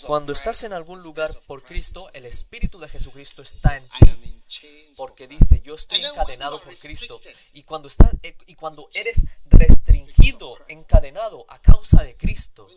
[0.07, 2.25] Cuando estás en algún lugar por Cristo, is el.
[2.27, 4.43] Espíritu de Jesucristo está en ti.
[4.97, 7.21] Porque dice, yo estoy encadenado por Cristo.
[7.53, 12.69] Y cuando, está, eh, y cuando eres restringido, encadenado a causa de Cristo,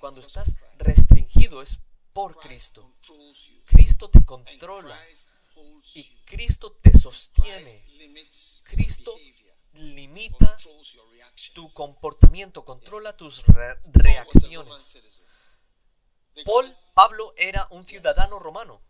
[0.00, 1.78] cuando estás restringido es
[2.12, 2.92] por Cristo.
[3.66, 4.98] Cristo te controla
[5.94, 6.04] y.
[6.24, 7.84] Cristo te sostiene.
[8.64, 9.14] Cristo
[9.74, 10.56] limita
[11.54, 14.96] tu comportamiento, controla tus re- reacciones.
[16.44, 18.82] Paul, Pablo era un ciudadano romano.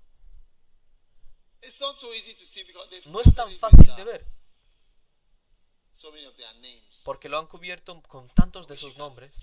[3.07, 4.27] No es tan fácil de ver
[7.05, 9.35] porque lo han cubierto con tantos de sus nombres.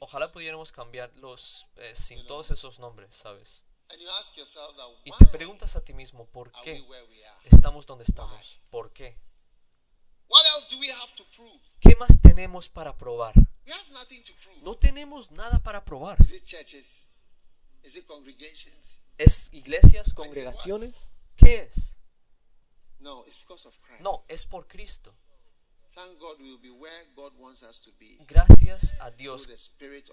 [0.00, 3.64] Ojalá pudiéramos cambiarlos eh, sin todos esos nombres, ¿sabes?
[3.92, 6.84] And you ask yourself that Y te preguntas a ti mismo, ¿por qué
[7.44, 8.60] estamos donde estamos?
[8.70, 9.18] ¿Por qué?
[11.80, 13.34] ¿Qué más tenemos para probar?
[14.62, 16.18] No tenemos nada para probar.
[19.18, 21.10] ¿Es iglesias, congregaciones?
[21.36, 21.96] ¿Qué es?
[23.00, 24.02] No, it's because of Christ.
[24.02, 25.14] No, es por Cristo.
[28.26, 29.48] Gracias a Dios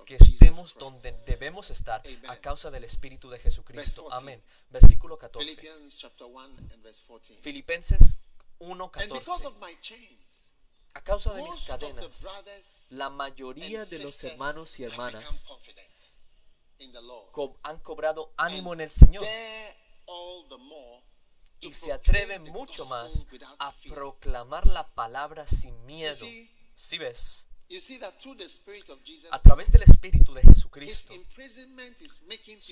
[0.06, 4.04] que estemos donde debemos estar a causa del Espíritu de Jesucristo.
[4.04, 4.24] Verse 14.
[4.24, 4.44] Amén.
[4.70, 5.46] Versículo 14.
[5.46, 7.42] Philippians chapter 1 and verse 14.
[7.42, 8.18] Filipenses
[8.60, 9.46] And because 1:14.
[9.46, 10.54] of my chains,
[10.94, 12.24] A causa de mis cadenas,
[12.90, 15.24] la mayoría de los hermanos y hermanas
[17.64, 19.24] han cobrado ánimo en el Señor
[21.62, 23.26] y se atreven mucho más
[23.60, 26.14] a proclamar la palabra sin miedo.
[26.76, 27.46] Si ves,
[28.90, 31.14] of Jesus, a través del Espíritu de Jesucristo,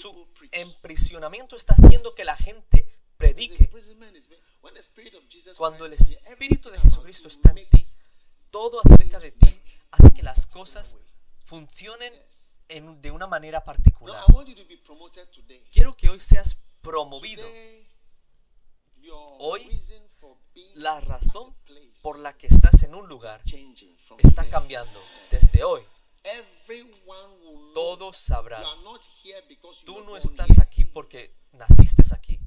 [0.02, 2.86] su emprisionamiento está haciendo que la gente
[3.18, 3.70] predique.
[5.58, 7.86] Cuando el Espíritu de Jesucristo está en ti,
[8.52, 10.96] todo acerca de ti hace que las cosas
[11.46, 12.14] funcionen
[12.70, 14.24] en- de una manera particular.
[15.72, 17.44] Quiero que hoy seas promovido.
[19.40, 19.82] Hoy,
[20.76, 21.56] La razón
[22.02, 23.42] por la que estás en un lugar
[24.18, 25.84] está cambiando desde hoy.
[27.74, 28.64] Todos sabrán.
[29.86, 32.40] Tú no estás aquí porque naciste aquí.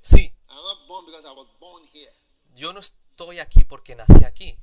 [0.00, 0.32] Sí,
[2.54, 4.58] yo no estoy aquí porque nací aquí.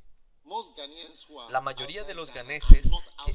[1.50, 2.90] La mayoría de los ganeses
[3.26, 3.32] que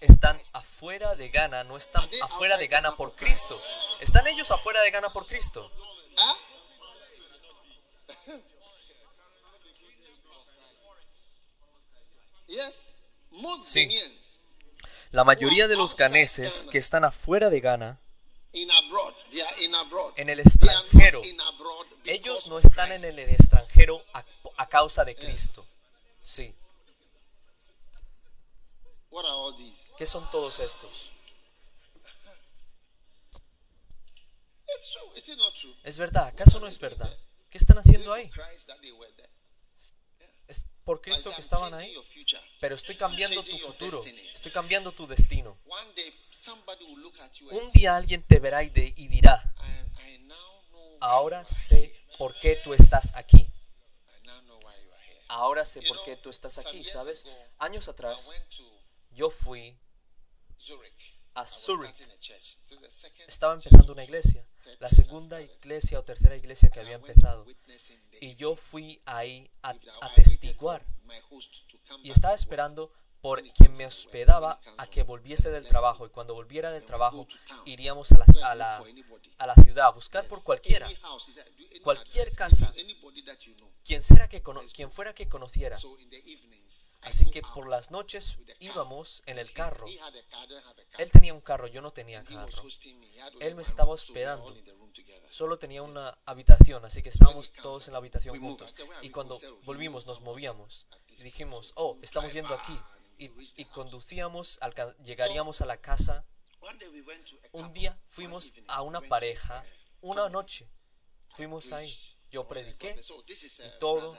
[0.00, 3.16] están afuera de Ghana, no están afuera de Ghana por?
[3.16, 3.60] Cristo.
[4.00, 5.70] ¿Están ellos afuera de Ghana por Cristo?
[13.30, 13.88] Most Sí.
[15.10, 18.00] La mayoría de los ganeses que están afuera de Ghana,
[18.52, 18.70] en
[20.30, 21.22] el extranjero,
[22.04, 24.24] ellos no están en el extranjero a,
[24.56, 25.66] a causa de Cristo.
[26.26, 26.52] Sí.
[29.10, 29.92] What are all these?
[29.96, 31.12] ¿Qué son todos estos?
[34.76, 35.10] It's true.
[35.16, 35.74] Is it not true?
[35.84, 36.26] ¿Es verdad?
[36.26, 37.16] ¿Acaso no es verdad?
[37.48, 38.30] ¿Qué están haciendo ahí?
[40.48, 41.94] Es por Cristo que estaban ahí.
[42.60, 44.04] Pero estoy cambiando tu futuro.
[44.34, 45.58] Estoy cambiando tu destino.
[47.50, 49.54] Un día alguien te verá y, de- y dirá,
[51.00, 53.38] ahora sé por qué tú estás aquí.
[53.38, 55.15] I now know why you are here.
[55.28, 57.24] Ahora sé por qué tú estás aquí, ¿sabes?
[57.58, 58.30] Años atrás
[59.10, 59.78] yo fui
[61.34, 61.94] a Zurich.
[63.26, 64.46] Estaba empezando una iglesia,
[64.78, 67.46] la segunda iglesia o tercera iglesia que había empezado.
[68.20, 70.84] Y yo fui ahí a, a testiguar
[72.02, 72.92] y estaba esperando
[73.26, 76.06] por quien me hospedaba a que volviese del trabajo.
[76.06, 77.26] Y cuando volviera del trabajo,
[77.64, 78.84] iríamos a la, a la,
[79.38, 80.88] a la ciudad, a buscar por cualquiera,
[81.82, 82.72] Cualquier casa.
[83.84, 85.76] quien, que quien fuera que conociera.
[87.02, 89.86] Así que por las noches íbamos en el carro.
[90.98, 92.62] Él tenía un carro, yo no tenía carro.
[93.40, 94.54] Él me estaba hospedando.
[95.30, 98.72] Solo tenía una habitación, así que estábamos todos en la habitación juntos.
[99.02, 102.78] Y cuando volvimos nos movíamos y dijimos, oh, estamos yendo aquí.
[103.18, 104.58] Y, y conducíamos,
[105.04, 106.24] llegaríamos a la casa.
[107.52, 109.64] Un día fuimos a una pareja,
[110.00, 110.68] uh, una noche.
[111.30, 111.94] Fuimos ahí.
[112.30, 112.96] Yo prediqué.
[113.64, 114.18] a todo.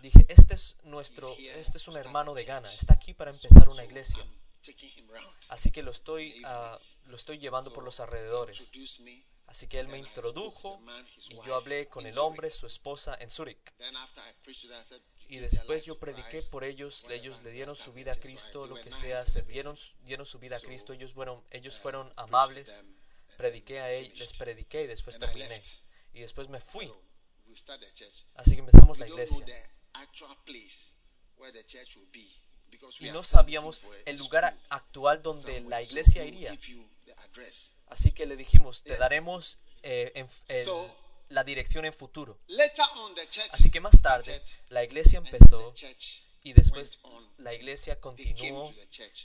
[0.00, 2.72] Dije, este es nuestro, este es un hermano de Ghana.
[2.74, 4.24] Está aquí para empezar una iglesia.
[5.48, 8.70] Así que lo estoy, ah, lo estoy llevando por los alrededores.
[9.48, 10.78] Así que él me introdujo
[11.30, 13.56] y yo hablé con el hombre, su esposa en said,
[15.26, 18.16] Y "Give their después yo prediqué Christ." por ellos, ellos le dieron su vida a
[18.16, 22.12] Cristo, lo que sea, se dieron, dieron su vida a Cristo, ellos fueron, ellos fueron
[22.16, 22.84] amables,
[23.38, 25.62] prediqué a ellos, les prediqué y después terminé.
[26.12, 26.92] Y después me fui.
[28.34, 29.46] Así que empezamos la iglesia.
[33.00, 36.58] Y no sabíamos el lugar actual donde la iglesia iría.
[37.88, 40.92] Así que le dijimos, te daremos eh, en- el-
[41.28, 42.38] la dirección en futuro.
[42.48, 45.72] Later on, the church Así que más tarde la iglesia empezó
[46.42, 46.98] y después
[47.38, 48.72] la iglesia continuó.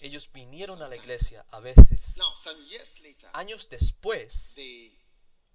[0.02, 2.18] Ellos vinieron a la iglesia a veces.
[2.18, 4.98] Now, some years later, Años después, they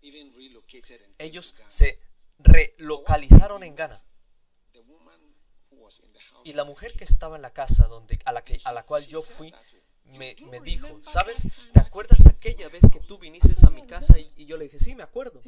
[0.02, 2.00] even relocated and came ellos se
[2.38, 4.02] relocalizaron en Ghana.
[6.44, 9.06] Y la mujer que estaba en la casa donde, a, la que, a la cual
[9.06, 9.52] yo fui
[10.16, 11.42] me, me dijo, ¿sabes?
[11.72, 14.18] ¿Te acuerdas aquella vez que tú viniste a mi casa?
[14.18, 15.40] Y, y yo le dije, sí, me acuerdo.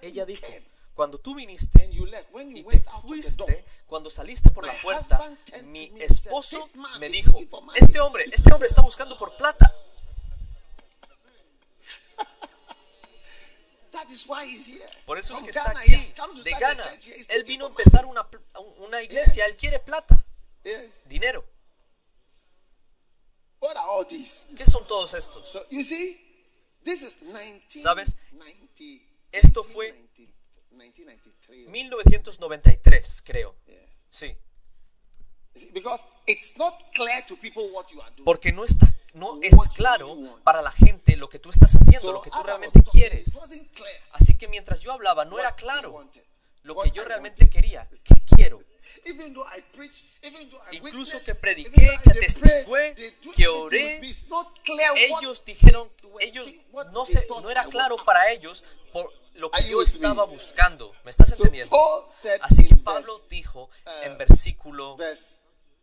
[0.00, 0.46] Ella dijo,
[0.94, 5.20] Cuando tú viniste y te fuiste, cuando saliste por la puerta,
[5.64, 9.18] mi esposo "This man me dijo, looking for money." este hombre, este hombre está buscando
[9.18, 9.74] por plata.
[15.06, 16.12] Por eso es que está aquí,
[16.42, 16.82] de Ghana.
[17.28, 18.26] Él vino a empezar una,
[18.78, 20.24] una iglesia, él quiere plata,
[21.06, 21.44] dinero.
[23.64, 24.46] What are all these?
[24.54, 25.48] ¿Qué son todos estos?
[25.48, 26.20] So you see,
[26.84, 27.80] this is 1990.
[27.80, 28.14] ¿Sabes?
[29.32, 29.94] Esto fue
[30.70, 31.68] 1993.
[31.70, 33.54] 1993, creo.
[33.66, 33.78] Yeah.
[34.10, 34.36] Sí.
[35.54, 38.26] You see, Because it's not clear to people what you are doing.
[38.26, 42.20] Porque no está, no es claro para la gente lo que tú estás haciendo, lo
[42.20, 43.32] que tú realmente quieres.
[44.12, 46.06] Así que mientras yo hablaba, no era claro
[46.64, 48.62] lo que yo realmente quería, que quiero.
[50.72, 54.00] Incluso que prediqué, que atestigué, que oré,
[54.96, 55.90] Ellos dijeron,
[56.20, 56.50] ellos
[56.92, 60.94] no thought no era claro para ellos por lo que yo estaba buscando.
[61.04, 61.76] ¿Me estás entendiendo?
[62.40, 65.36] Así que Pablo dijo uh, en versículo verse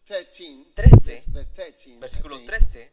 [0.07, 2.49] 13, 13, yes, verse 13, I versículo think.
[2.49, 2.91] 13,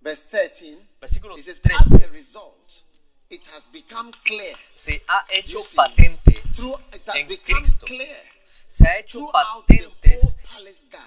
[0.00, 2.84] verse 13, versículo it says, 13, as a result,
[3.30, 7.86] it has become clear se ha hecho patente, through it has En become Cristo.
[7.86, 8.22] clear
[8.68, 10.36] se ha hecho patentes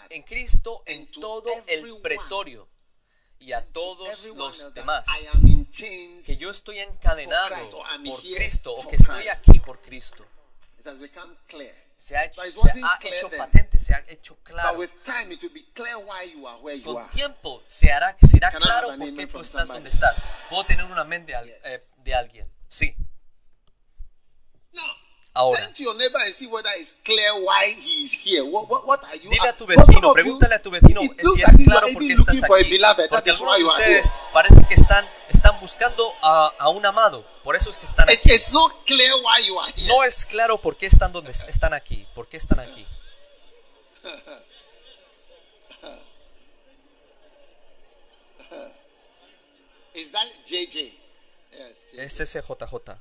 [0.10, 2.68] en Cristo en todo el pretorio
[3.40, 5.06] y a to todos los demás
[6.26, 7.56] que yo estoy encadenado
[8.06, 10.26] por Cristo o que estoy aquí por Cristo.
[10.80, 11.89] It has become clear.
[12.00, 13.38] Se ha hecho, se ha hecho then.
[13.39, 14.80] patente, se ha hecho But claro.
[14.80, 17.10] with time, it will be clear why you are where you Con are.
[17.12, 19.74] tiempo se hará, será Can claro por qué tú estás somebody?
[19.74, 20.24] donde estás.
[20.50, 21.54] Puedo tener una mente Yes.
[21.66, 22.47] eh, de alguien.
[22.70, 22.95] Sí.
[25.34, 25.62] Ahora.
[25.62, 28.44] turn to your neighbor and see whether it's clear why he is here.
[28.44, 29.30] What, what, what are you?
[29.30, 32.80] Dile a tu vecino, pregúntale a tu vecino si es claro por qué estás aquí.
[33.10, 37.24] Porque algunos de ustedes parece que están, están buscando a, a un amado.
[37.44, 38.32] Por eso es que están aquí.
[38.32, 39.88] it's not clear why you are here.
[39.88, 42.08] No es claro por qué están donde están aquí.
[42.16, 42.86] ¿Por qué están aquí?
[50.46, 50.94] JJ.
[51.94, 52.98] Es ese JJ.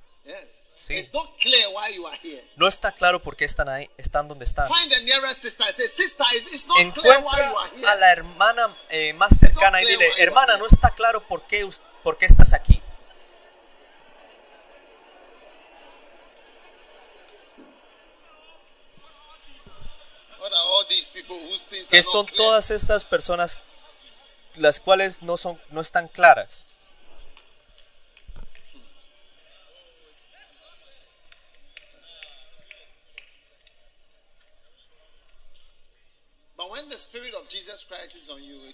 [0.79, 0.95] Sí.
[0.95, 2.45] It's not clear why you are here.
[2.57, 4.69] No está claro por qué están ahí, están donde están.
[4.69, 7.89] Find the nearest sister and say, Sister, it's, not clear why you are Encuentra here.
[7.89, 11.69] a la hermana eh, más cercana y dile, hermana, here." no está claro por qué,
[12.05, 12.81] por qué estás aquí.
[20.39, 23.59] What are all these people whose things Que are son todas estas personas
[24.55, 26.67] las cuales no son no están claras.
[36.59, 36.98] But when the Spirit of Jesus Christ is on you, it will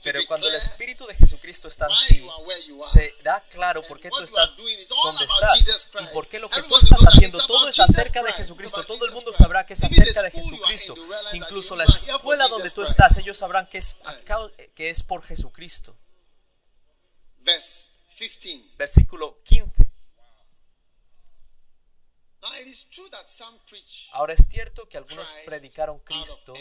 [0.03, 2.91] Pero cuando el Espíritu de Jesucristo está en ti, you are where you are.
[2.91, 6.13] será claro por qué tú estás donde estás Jesus y Christ.
[6.13, 8.39] por qué lo que tú estás haciendo todo es Jesus acerca de Christ.
[8.39, 8.85] Jesucristo.
[8.85, 10.95] Todo el mundo sabrá que es acerca de Jesucristo.
[11.33, 13.97] Incluso la escuela Jesus donde tú estás, ellos sabrán que es,
[14.75, 15.97] que es por Jesucristo.
[17.41, 18.77] Verse 15.
[18.77, 19.85] Versículo 15.
[22.43, 26.53] Now it is true that some preach Ahora es cierto que algunos predicaron Cristo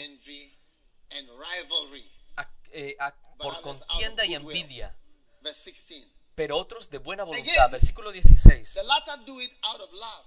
[1.14, 2.10] and rivalry.
[2.36, 4.96] a- eh, a- por contienda y envidia,
[5.40, 6.06] Verse 16.
[6.34, 7.70] pero otros de buena voluntad.
[7.70, 8.74] Versículo 16.
[8.74, 10.26] The latter do it out of love.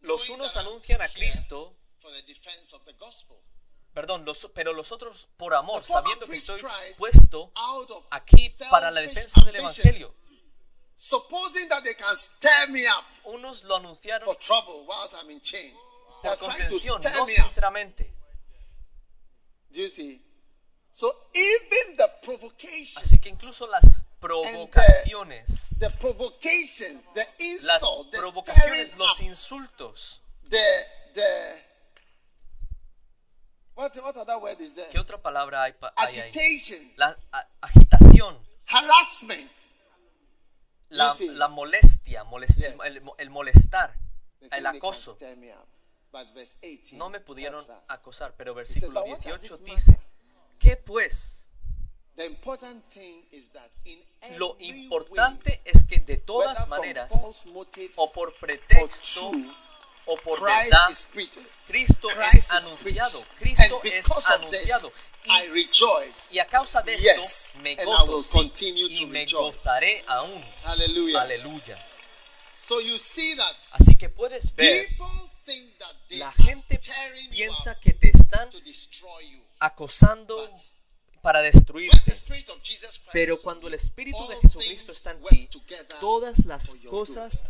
[0.00, 1.76] Los unos anuncian a Cristo,
[3.94, 6.60] perdón, los, pero los otros por amor, sabiendo que estoy
[6.98, 7.52] puesto
[8.10, 10.14] aquí para la defensa del Evangelio.
[10.96, 15.40] Supposing that they can stir me up Unos lo anunciaron for trouble whilst I'm in
[15.40, 15.76] chain.
[16.22, 18.14] Por contención, no sinceramente.
[19.72, 20.20] Do you see?
[20.92, 27.26] So even the provocation, Así que incluso las provocaciones, the provocations, the
[27.62, 30.20] las insult, provocaciones, los insultos.
[30.50, 30.58] the
[31.14, 31.62] the
[33.74, 34.88] what what other word is there?
[34.90, 36.30] ¿Qué otra palabra hay, ahí?
[36.96, 39.50] La a- agitación, harassment.
[40.90, 41.14] la,
[41.48, 42.76] molestia, molest-
[43.18, 43.96] el, molestar,
[44.50, 45.16] el acoso.
[46.12, 46.34] Stir me up.
[46.34, 49.98] But verse 18 No me pudieron acosar, pero versículo "But what does 18 it dice?
[50.58, 51.38] ¿qué pues?
[52.16, 53.98] The important thing is that in
[54.36, 57.10] Lo importante es que de todas maneras,
[57.96, 59.32] o por or pretexto,
[60.04, 60.88] o por verdad.
[61.66, 63.24] Cristo es anunciado.
[63.38, 64.92] Cristo es anunciado.
[65.24, 65.68] I Y,
[66.32, 70.44] y a causa de esto me gozo will sí, continue y to me gozaré aún.
[70.64, 71.78] Aleluya.
[73.70, 74.88] Así que puedes ver,
[76.10, 76.80] la gente
[77.30, 78.48] piensa que te están
[79.58, 80.36] acosando
[81.22, 82.12] para destruirte.
[83.12, 85.48] Pero cuando el Espíritu de Jesucristo está en ti,
[86.00, 87.44] todas las cosas,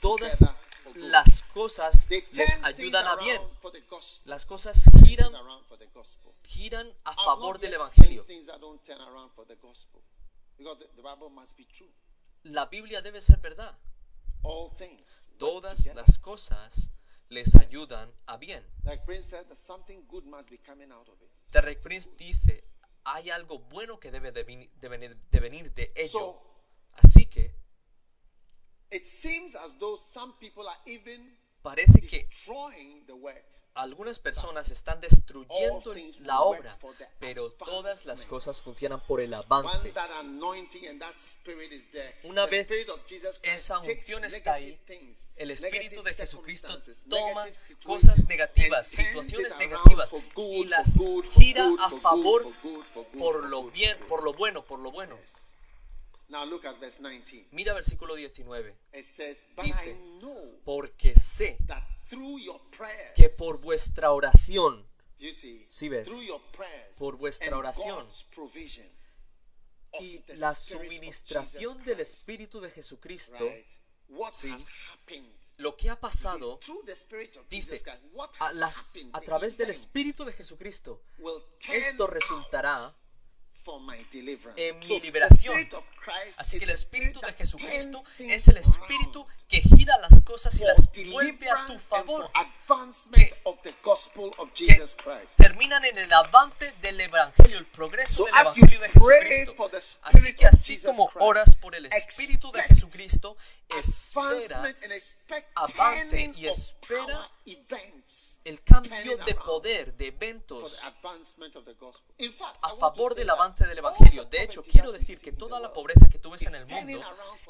[0.00, 0.40] todas
[0.94, 3.40] las cosas les ayudan a bien.
[4.24, 6.32] Las cosas giran, things around for the gospel.
[6.42, 8.26] giran a favor del Evangelio.
[12.44, 13.78] La Biblia debe ser verdad.
[15.38, 16.90] Todas las cosas
[17.28, 18.64] les ayudan a bien.
[18.84, 21.30] Like Prince said, that something good must be coming out of it.
[21.52, 22.64] Derek Prince dice,
[23.04, 26.40] hay algo bueno que debe de, de venir, de venir de ello.
[26.94, 27.54] Así que
[28.90, 33.44] it seems as though some people are even parece que destroying the work.
[33.78, 36.78] Algunas personas están destruyendo la obra,
[37.20, 39.92] pero todas las cosas funcionan por el avance.
[42.24, 42.68] Una vez
[43.42, 44.80] esa unción está ahí,
[45.36, 46.76] El Espíritu de Jesucristo
[47.08, 47.46] toma
[47.84, 50.94] cosas negativas, situaciones negativas y las
[51.34, 52.52] gira a favor
[53.16, 55.16] por lo bien, por lo bueno, por lo bueno.
[56.28, 57.48] Now look at verse 19.
[57.52, 58.74] Mira versículo 19.
[58.92, 64.12] It says, But Dice, I know Porque sé that through your prayers, que por vuestra
[64.12, 64.84] oración,
[65.18, 66.06] you see, Sí ves.
[66.06, 68.06] through your prayers Por vuestra oración
[70.00, 73.66] y la suministración del Espíritu de Jesucristo, right?
[74.08, 74.50] What Sí.
[74.50, 75.32] has happened?
[75.56, 77.82] lo que ha pasado, through the Spirit of dice,
[78.38, 81.02] a, las- happened, a the través del Espíritu de Jesucristo,
[81.72, 82.94] esto resultará.
[84.56, 85.54] En mi liberación.
[85.58, 89.96] Spirit of Christ Así que el the Espíritu de Jesucristo es el Espíritu que gira
[89.98, 92.30] las cosas y for las vuelve a tu favor.
[93.12, 95.36] Que- of the gospel of que Jesus Christ.
[95.36, 99.70] terminan en el avance del Evangelio, el progreso So del Evangelio de Jesucristo.
[100.02, 103.36] Así que así como oras por el Espíritu de Jesucristo,
[103.68, 104.64] espera
[105.54, 107.30] avance y espera
[108.44, 110.80] el cambio de poder, de eventos
[112.62, 114.24] a favor del avance del Evangelio.
[114.24, 117.00] De hecho, quiero decir que toda la pobreza que tú ves en el mundo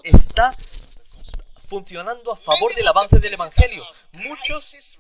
[0.02, 1.44] está advancement of the gospel.
[1.68, 3.84] funcionando a favor del avance del Evangelio.
[4.12, 4.98] Muchos,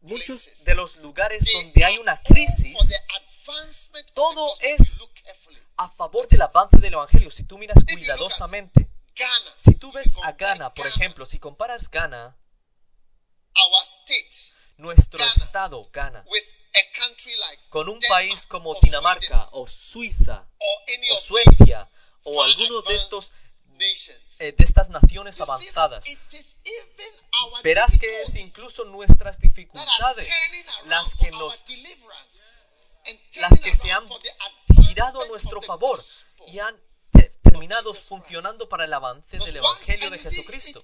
[0.00, 2.76] muchos de los lugares donde hay una crisis
[4.14, 4.96] todo es
[5.76, 7.30] a favor del avance del Evangelio.
[7.30, 8.88] Si tú miras cuidadosamente,
[9.56, 12.36] si tú ves a Ghana, por ejemplo, si comparas Ghana,
[13.56, 15.30] our state, nuestro Ghana.
[15.30, 16.44] estado, Ghana, with
[16.74, 21.10] a country like con un Denmark país como or Dinamarca o Suiza Sweden, or any
[21.10, 21.88] o Suecia
[22.24, 23.32] o alguno de estos
[24.38, 26.04] eh, de estas naciones avanzadas,
[27.62, 30.28] verás que es incluso nuestras dificultades
[30.86, 31.64] las que nos
[33.36, 34.06] las que se han
[34.86, 36.02] girado a nuestro favor
[36.46, 36.80] y han
[37.54, 38.08] te- terminado Jesus Christ.
[38.08, 40.82] funcionando para el avance del Evangelio de Jesucristo.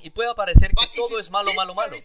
[0.00, 1.96] Y puede parecer que todo es malo, malo, malo.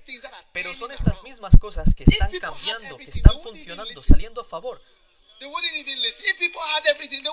[0.54, 4.82] Pero son estas mismas cosas que están cambiando, que están funcionando, saliendo a favor.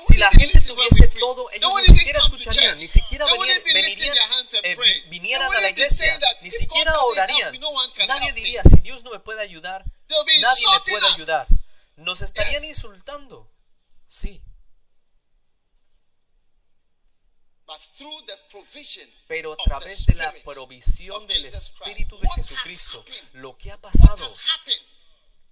[0.06, 4.16] Si la gente tuviese todo, ellos ni siquiera escucharían, ni siquiera venirían,
[4.62, 7.58] eh, vinieran a la iglesia, ni siquiera orarían.
[8.06, 11.46] Nadie diría, si Dios no me puede ayudar, nadie me puede ayudar.
[11.96, 13.50] Nos estarían insultando.
[14.06, 14.42] Sí,
[17.66, 17.83] But through the provision
[19.28, 24.26] pero a través de la provisión del Espíritu de Jesucristo, lo que ha pasado,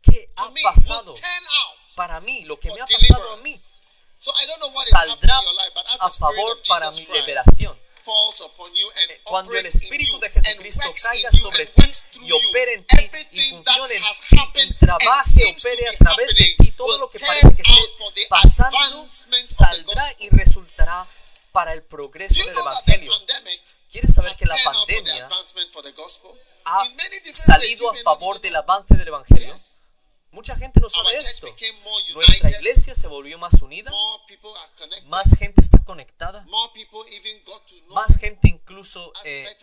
[0.02, 1.14] ¿qué ha pasado
[1.94, 2.44] para mí?
[2.44, 3.58] Lo que me ha pasado a mí
[4.88, 5.40] saldrá
[6.00, 7.78] a favor para mi liberación.
[8.04, 13.94] and Cuando el Espíritu de Jesucristo caiga sobre ti y opere en ti y funcione
[13.94, 18.26] en ti y trabaje, opere a través de ti, todo lo que parece que esté
[18.28, 21.08] pasando saldrá y resultará
[21.52, 23.12] para el progreso del Evangelio.
[23.90, 25.28] ¿Quieres saber que la pandemia
[26.64, 26.88] ha
[27.34, 29.54] salido a favor del avance del Evangelio?
[30.30, 31.46] Mucha gente no sabe esto.
[32.14, 33.92] Nuestra iglesia se volvió más unida,
[35.04, 36.46] más gente está conectada,
[37.88, 39.56] más gente incluso us eh,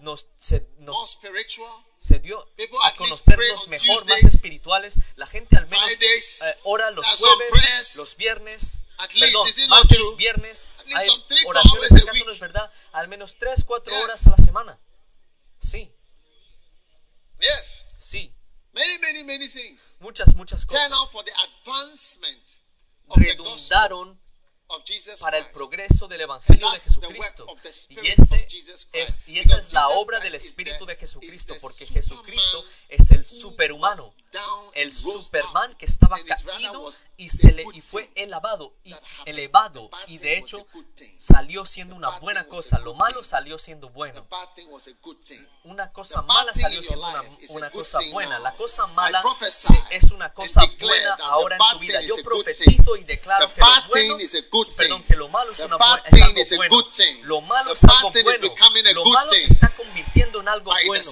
[0.00, 1.18] nos, se, nos
[1.98, 2.46] se dio
[2.82, 4.94] a conocernos mejor, más espirituales.
[5.16, 9.68] La gente al menos eh, ora los jueves, los viernes, At least, perdón, is it
[9.68, 10.16] not martes, true?
[10.16, 10.72] viernes.
[10.78, 12.70] At least Hay some three, four oraciones, hours a ¿acaso no es verdad?
[12.92, 14.02] Al menos 3, 4 Yes.
[14.04, 14.78] horas a la semana.
[15.60, 15.92] Sí,
[17.40, 17.84] Yes.
[17.98, 18.32] sí,
[18.72, 19.96] Many, many, many things.
[20.00, 22.42] muchas, muchas cosas for the advancement
[23.08, 24.18] of redundaron
[25.20, 27.46] para el progreso del Evangelio de Jesucristo.
[27.88, 28.46] Y, ese
[28.92, 34.14] es, y esa es la obra del Espíritu de Jesucristo, porque Jesucristo es el superhumano,
[34.74, 38.94] el Superman up, que estaba caído y, se le, y fue elevado y
[39.24, 40.66] elevado y de hecho
[41.18, 44.26] salió siendo una buena cosa, lo malo salió siendo bueno,
[45.64, 49.22] una cosa mala salió siendo una, una cosa buena, la cosa mala
[49.90, 52.00] es una cosa buena ahora en tu vida.
[52.02, 54.18] Yo profetizo y declaro que lo bueno
[54.56, 55.08] good good perdón, thing.
[55.08, 56.76] que lo malo es, una bad es thing algo is a bueno.
[56.76, 57.22] good thing.
[57.24, 58.48] Lo malo The es algo bad thing is bueno.
[58.54, 61.10] becoming a Lo good malo se está convirtiendo en algo bueno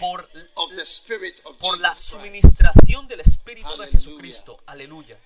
[0.00, 3.88] por, of the Spirit of por la suministración del Espíritu de.
[3.88, 4.60] Jesucristo.
[4.66, 5.18] Aleluya.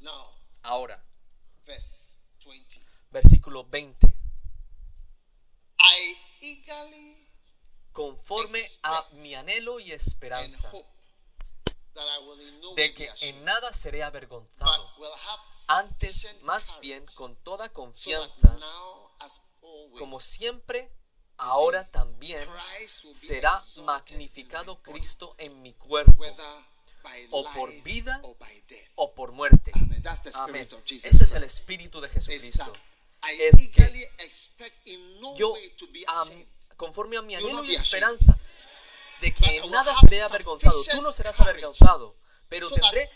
[0.00, 0.30] Now,
[0.62, 1.00] Ahora,
[1.66, 2.80] verse 20.
[3.10, 4.06] versículo 20.
[5.78, 7.16] I eagerly
[7.92, 11.85] Conforme a mi anhelo y and esperanza hope that I will in no way
[12.74, 14.92] de que en nada seré avergonzado,
[15.68, 18.58] antes más bien con toda confianza,
[19.98, 20.90] como siempre,
[21.36, 22.48] ahora también
[23.12, 26.24] será magnificado Cristo en mi cuerpo,
[27.30, 28.20] o por vida
[28.96, 29.72] o por muerte.
[30.34, 30.68] Amén.
[31.02, 31.44] Ese es el.
[31.44, 32.72] Espíritu de Is Jesucristo.
[33.38, 34.98] Es que
[35.36, 35.54] Yo,
[36.76, 38.38] conforme a mi anhelo y esperanza,
[39.20, 40.82] de que nada seré avergonzado.
[40.90, 42.16] Tú no serás avergonzado,
[42.48, 43.10] pero tendré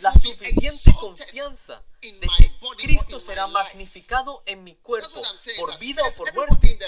[0.00, 5.22] la suficiente confianza de que Cristo será magnificado en mi cuerpo,
[5.56, 6.78] por vida o por muerte.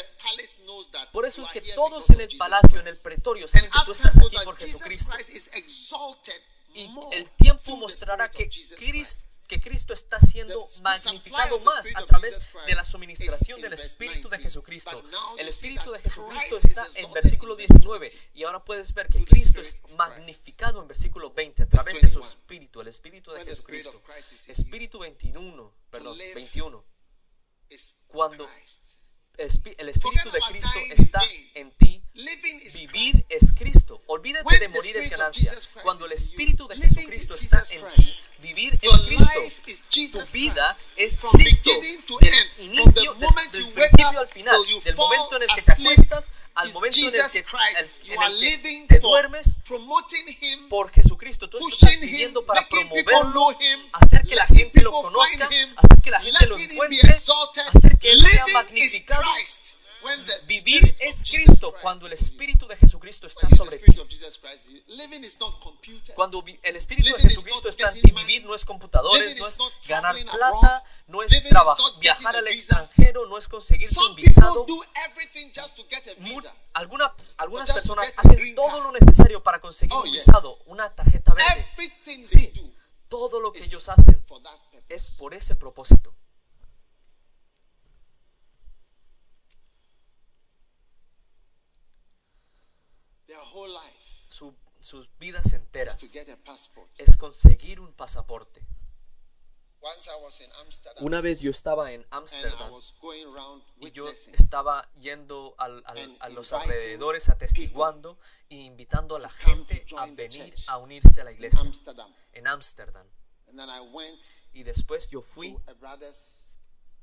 [1.12, 4.17] Por eso es que todos en el palacio, en el pretorio, saben que tú estás
[4.19, 5.12] aquí por Jesucristo.
[6.75, 9.34] Y el tiempo mostrará que Cristo.
[9.47, 14.28] Que Cristo está siendo magnificado más a través de la is suministración in del Espíritu
[14.28, 14.42] de 19.
[14.42, 15.03] Jesucristo.
[15.38, 18.30] El Espíritu de Jesucristo está en versículo in verse 19 20.
[18.34, 22.20] y ahora puedes ver que Cristo es magnificado en versículo 20 a través de su
[22.20, 22.28] 21.
[22.28, 24.03] Espíritu, el Espíritu de Jesucristo.
[24.49, 26.84] Espíritu 21, perdón, live 21.
[27.70, 28.49] is Cuando
[29.36, 31.20] el Espíritu de Cristo está
[31.55, 34.01] en ti, Vivir es Cristo.
[34.07, 35.53] Olvídate de morir es ganancia.
[35.83, 40.21] Cuando el Espíritu de Jesucristo is está en ti, vivir es Cristo.
[40.21, 41.71] Tu vida es Cristo.
[42.21, 47.01] Del inicio, del principio al final, del momento en el que te acuestas al momento
[47.01, 47.39] en el que,
[48.15, 49.57] en el que te duermes
[50.69, 51.51] por Jesucristo.
[51.51, 53.49] Tú estás viviendo para promoverlo,
[53.93, 58.23] hacer que la gente lo conozca, hacer que la gente lo encuentre, hacer que Él
[58.25, 59.25] sea magnificado.
[60.47, 62.13] Vivir es Cristo cuando el.
[62.13, 63.93] Espíritu de Jesucristo está sobre ti.
[66.15, 70.15] Cuando el Espíritu de Jesucristo está en ti, vivir no es computadores, no es ganar
[70.25, 74.67] plata, no es Living is traba- not viajar al extranjero, no es conseguir un visado.
[77.39, 81.67] algunas to personas hacen todo lo necesario para conseguir Oh, un visado, una tarjeta verde.
[82.27, 82.53] Sí,
[83.09, 84.25] todo lo que ellos hacen
[84.89, 86.15] es por ese propósito.
[93.35, 93.97] Their whole life
[94.28, 96.89] Su- sus vidas enteras to get a passport.
[96.99, 98.64] es conseguir un pasaporte.
[99.80, 103.24] Once I was in Amsterdam Una vez yo estaba en and I Ámsterdam was going
[103.26, 104.35] around y yo witnessing.
[104.35, 108.18] estaba yendo al- al- And a los inviting alrededores atestiguando
[108.49, 111.30] e invitando a la come gente to a the venir church a unirse a la
[111.32, 112.14] in iglesia Amsterdam.
[112.35, 113.07] en Ámsterdam.
[113.49, 114.22] And then I went
[114.53, 116.45] Y después yo fui to a brother's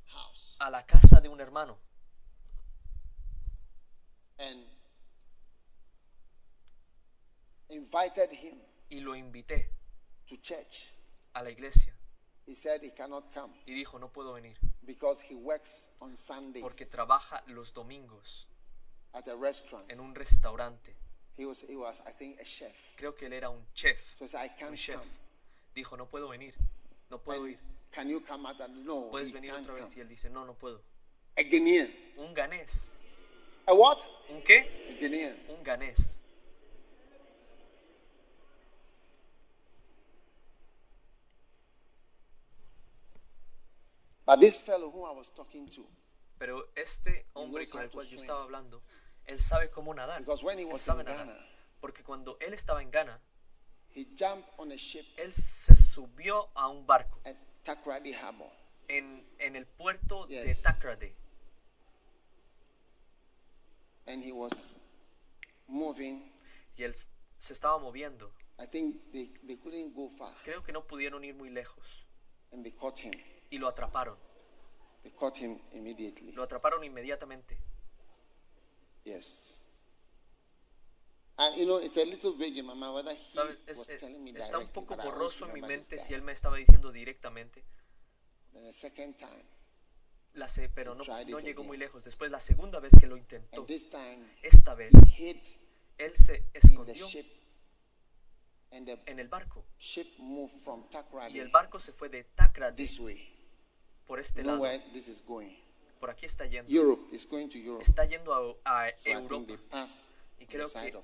[0.07, 1.77] house a la casa de un hermano
[4.39, 4.65] and
[7.71, 8.57] invited him
[8.89, 9.69] y lo invité
[10.29, 10.85] to church.
[11.33, 11.93] a la iglesia
[12.47, 16.61] He said he cannot come y dijo no puedo venir because he works on Sundays
[16.63, 18.47] porque trabaja los domingos
[19.13, 19.89] at a restaurant.
[19.91, 20.95] en un restaurante.
[21.37, 22.73] He was, he was, I think, a chef.
[22.97, 24.99] Creo que él era un chef, So he said, I un can't chef.
[24.99, 25.09] come.
[25.73, 26.53] Dijo no puedo venir,
[27.09, 27.59] no puedo And ir.
[27.91, 28.59] can you come out?
[28.59, 29.95] And no, Puedes he venir can't otra vez come.
[29.97, 30.81] y él dice no no puedo.
[31.37, 31.89] A Guinean.
[32.17, 32.89] Un ganés.
[33.65, 33.99] A what?
[34.29, 34.59] ¿Un qué?
[34.89, 35.37] A Guinean.
[35.49, 36.20] Un ganés.
[44.25, 45.85] But this fellow whom I was talking to,
[46.37, 48.81] Pero este hombre con el cual yo estaba hablando,
[49.25, 50.19] él sabe cómo nadar.
[50.19, 51.27] because when he Él was sabe in nadar.
[51.27, 51.47] Ghana,
[51.79, 53.19] Porque cuando él estaba en Ghana,
[53.93, 58.49] he jumped on a ship él se subió a un barco at Takrady Harbor.
[58.87, 60.63] en, en el puerto de Yes.
[64.07, 64.75] And he was
[65.67, 66.31] moving.
[66.77, 68.31] y él s- se estaba moviendo.
[68.59, 70.35] I think they, they couldn't go far.
[70.43, 72.05] Creo que no pudieron ir muy lejos
[72.51, 73.13] And they caught him.
[73.51, 74.17] Y lo atraparon.
[75.03, 76.31] They caught him immediately.
[76.31, 77.59] Lo atraparon inmediatamente.
[79.03, 79.61] Yes.
[81.37, 83.63] And you know, it's a little vague mind whether he ¿Sabes?
[83.67, 86.31] Es- was es- telling me está un poco borroso en mi mente si él me
[86.31, 87.63] estaba diciendo directamente,
[88.53, 89.45] Then the second time,
[90.33, 92.03] la sé, pero no, no llegó muy lejos.
[92.03, 94.91] Después, la segunda vez que lo intentó, time esta vez,
[95.97, 97.07] él se escondió
[98.71, 99.65] en el barco.
[101.29, 103.30] Y el barco se fue de Takrady this way.
[104.05, 104.59] Por este lado.
[104.59, 105.55] where this is going?
[105.99, 106.71] Por aquí está yendo.
[106.71, 107.83] Europe is going to Europe.
[107.83, 108.33] Está yendo
[108.65, 109.85] a, a So Europa.
[110.39, 110.97] Y creo que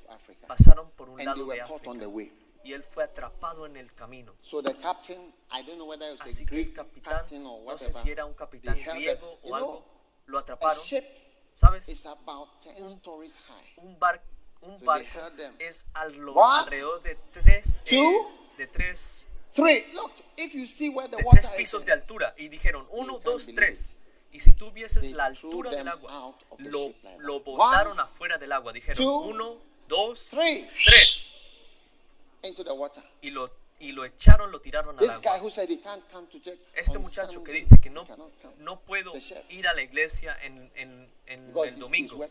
[0.47, 2.07] pasaron por un And lado de África
[2.67, 4.33] y él fue atrapado en el camino.
[4.41, 7.63] So the captain, I don't know whether it was a Así que el capitán, or
[7.63, 9.85] no sé whatever, si era un capitán griego o algo, know,
[10.25, 10.83] lo a atraparon.
[11.53, 11.87] ¿Sabes?
[11.87, 13.73] is about 10 stories high.
[13.77, 14.21] Un, bar,
[14.61, 15.19] un So barco
[15.59, 18.21] es al- alrededor de tres, eh,
[18.57, 19.85] de tres, Three.
[19.93, 22.33] Look, if you see where the de water tres is, pisos de altura.
[22.37, 23.93] Y dijeron, uno, dos, tres.
[24.31, 28.73] Y si tú vieses la altura del agua, lo, lo botaron afuera del agua.
[28.73, 31.31] Dijeron, uno, dos, tres.
[32.43, 33.03] into the water.
[33.21, 35.41] Y lo, y lo echaron, lo tiraron al agua.
[36.73, 38.07] Este muchacho que dice que no,
[38.59, 39.13] no puedo
[39.49, 42.23] ir a la iglesia en, en, en el domingo,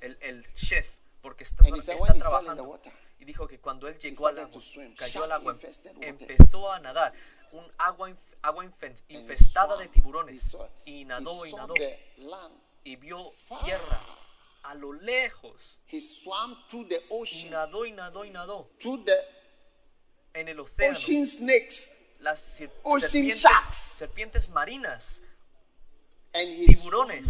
[0.00, 2.80] el, el chef, porque está, está trabajando.
[3.18, 4.62] Y dijo que cuando él llegó al agua,
[4.96, 5.56] cayó al agua,
[6.00, 7.12] empezó a nadar,
[7.52, 8.64] un agua, agua
[9.08, 10.56] infestada de tiburones.
[10.84, 11.74] Y nadó y nadó
[12.84, 13.22] y vio
[13.64, 14.00] tierra
[14.62, 15.78] a lo lejos.
[15.90, 18.70] Y nadó y nadó y nadó
[20.34, 20.98] en el océano.
[22.20, 25.22] Las serpientes, serpientes marinas.
[26.66, 27.26] Tiburones.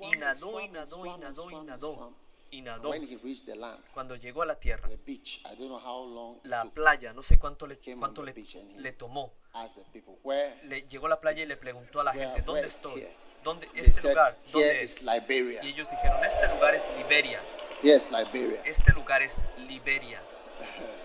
[0.00, 2.14] Y nadó y nadó y nadó y nadó.
[2.52, 2.90] Y nadó.
[2.90, 5.80] When he reached the land, Cuando llegó a la tierra, the beach, I don't know
[5.80, 8.22] how long it la playa, no sé cuánto le, cuánto
[8.98, 9.32] tomó.
[9.90, 10.14] people?
[10.64, 13.08] Le llegó a la playa y le preguntó a la gente, ¿dónde estoy?
[13.42, 15.02] ¿Dónde, este said, lugar, ¿dónde es?
[15.02, 15.64] Liberia.
[15.64, 17.42] Y ellos dijeron, este lugar es Liberia.
[17.82, 18.62] Yes, Liberia.
[18.64, 20.22] Este lugar es Liberia.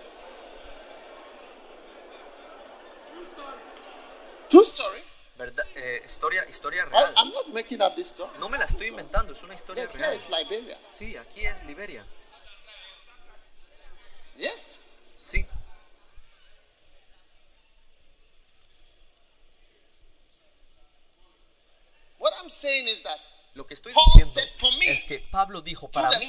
[4.50, 5.07] True story.
[5.38, 5.64] ¿Verdad?
[5.76, 7.14] Eh, historia, historia I, real.
[7.16, 8.36] I'm not making up this story.
[8.40, 10.16] No me la estoy inventando, es una historia Yeah, here real.
[10.16, 10.78] is Liberia.
[10.90, 12.04] Sí, aquí es Liberia.
[14.36, 14.80] Yes.
[15.16, 15.46] Sí.
[22.18, 23.18] What I'm saying is that
[23.54, 26.28] Lo que estoy diciendo said, "For me, es que Pablo dijo para mí,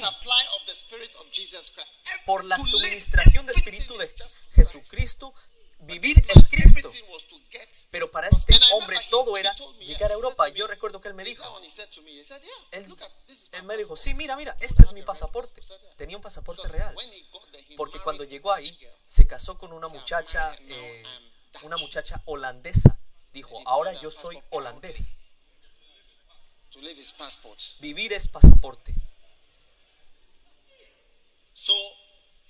[2.26, 4.12] por la suministración de Espíritu de.
[4.54, 5.34] Jesucristo,
[5.80, 6.92] vivir es Cristo.
[7.90, 10.48] Pero para este hombre todo era llegar a Europa.
[10.48, 11.42] Yo recuerdo que él me dijo,
[12.70, 15.60] él, me dijo, sí, mira, mira, este es mi pasaporte.
[15.96, 16.94] Tenía un pasaporte real.
[17.76, 18.78] Porque cuando llegó ahí,
[19.08, 22.98] se casó con una muchacha, "I'm married eh, now, I'm Dutch." una muchacha holandesa.
[23.32, 25.16] Dijo, ahora yo soy holandés.
[27.80, 28.94] Vivir es pasaporte.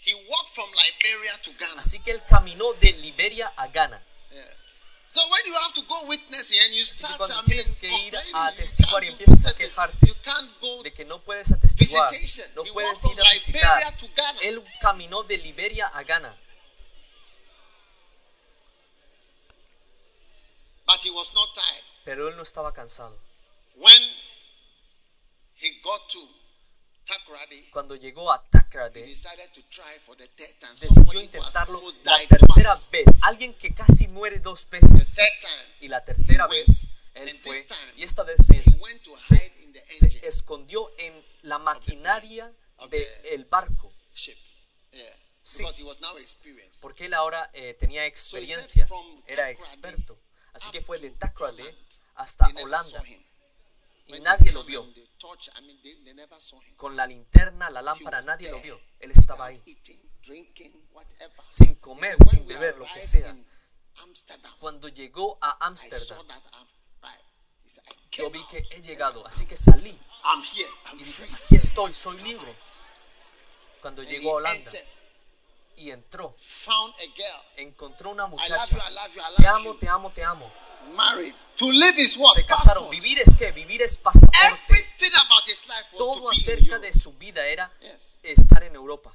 [0.01, 1.83] He walked from Liberia to Ghana.
[1.83, 4.03] Así que él caminó de Liberia a Ghana.
[4.31, 4.45] Yeah.
[5.11, 8.17] So when you have to go witnessing and you start cuando I tienes que ir
[8.33, 10.07] a atestiguar y empiezas a quejarte
[10.85, 12.55] de que no puedes atestiguar, Visitation.
[12.55, 13.79] no puedes ir a visitar.
[13.79, 14.41] Liberia to Ghana.
[14.43, 16.37] Él caminó de Liberia a Ghana,
[20.87, 21.85] but he was not tired.
[22.05, 23.19] pero él no estaba cansado.
[23.75, 24.01] When
[25.57, 26.29] he got to
[27.73, 29.05] Cuando llegó a Takrade,
[30.79, 33.05] decidió intentarlo la tercera vez.
[33.23, 35.15] Alguien que casi muere dos veces.
[35.81, 36.67] Y la tercera vez,
[37.15, 38.79] él fue y esta vez se, se-
[39.35, 42.53] hide in the se escondió en la maquinaria
[42.91, 43.93] del barco.
[44.15, 44.35] Sí.
[45.59, 46.81] Because he was now experienced.
[46.81, 48.87] porque él ahora eh, tenía experiencia,
[49.27, 50.19] era experto.
[50.53, 51.75] Así que fue de Takrade
[52.15, 53.03] hasta Holanda.
[54.17, 54.87] Y nadie lo vio.
[56.77, 58.81] Con la linterna, la lámpara, nadie lo vio.
[58.99, 59.63] Él estaba ahí,
[61.51, 63.37] sin comer, sin beber, lo que sea.
[64.59, 66.27] Cuando llegó a Ámsterdam,
[68.13, 69.99] yo vi que he llegado, así que salí
[70.93, 72.55] y dije, aquí estoy, soy libre.
[73.81, 74.71] Cuando And llegó a Holanda
[75.77, 76.37] y entró,
[77.57, 78.67] encontró una muchacha.
[79.37, 80.53] Te amo, te amo, te amo.
[80.97, 81.35] Married.
[81.57, 82.35] To live is what?
[82.35, 82.85] Se casaron.
[82.85, 82.91] Passport.
[82.91, 83.53] Vivir es qué?
[83.53, 84.37] Vivir es pasaporte.
[84.47, 88.19] Everything about his life was Todo to be in acerca de su vida era Yes.
[88.23, 89.13] estar en Europa.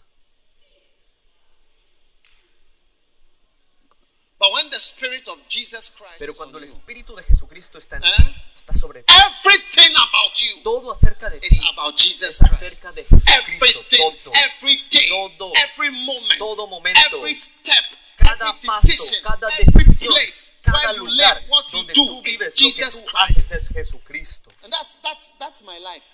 [4.38, 8.02] But when the Spirit of Jesus Christ Pero cuando el Espíritu de Jesucristo está en
[8.04, 8.36] ti, ¿Eh?
[8.54, 9.14] está sobre ti.
[9.14, 12.54] everything about you Todo acerca de is ti about Jesus es Christ.
[12.84, 13.80] acerca de Jesucristo.
[13.80, 14.32] Everything, Todo.
[14.36, 15.54] every day, Todo.
[15.56, 17.00] every moment, Todo momento.
[17.18, 17.86] every step,
[18.26, 20.14] Cada paso, cada decisión,
[20.62, 24.52] cada lugar donde do tú is vives, lo que Jesus tú haces es Jesucristo.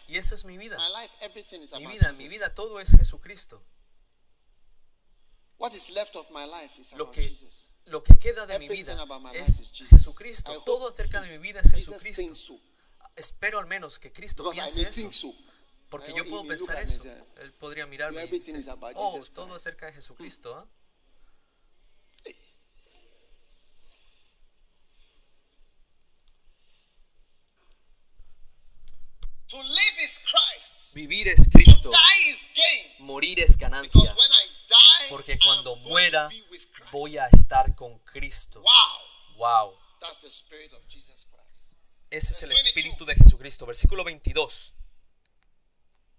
[0.07, 0.78] Y esa es mi vida.
[1.80, 3.64] Mi vida, mi vida, todo es Jesucristo.
[5.57, 7.32] What is left of my life is Lo que,
[7.86, 8.97] lo que queda de mi vida
[9.34, 10.64] es Jesucristo.
[10.64, 12.59] Todo acerca de mi vida es Jesucristo.
[13.16, 15.34] Espero al menos que Cristo piense eso.
[15.89, 17.03] Porque yo puedo pensar eso.
[17.41, 18.55] Él podría mirarme y decir,
[18.95, 20.55] oh, Jesus todo Christ." acerca de Jesucristo.
[20.55, 20.66] ¿ah?".
[29.52, 30.93] To live is Christ.
[30.93, 31.89] Vivir es Cristo.
[31.89, 33.06] Die is gain.
[33.06, 33.99] Morir es Because ganancia.
[33.99, 36.91] when I die, porque cuando going muera to be with Christ.
[36.93, 38.62] voy a estar con Cristo.
[38.62, 39.36] Wow.
[39.38, 39.78] Wow.
[39.99, 41.68] That's the spirit of Jesus Christ.
[42.10, 42.66] Ese es el 22.
[42.66, 43.66] Espíritu de Jesucristo.
[43.66, 44.74] Versículo 22.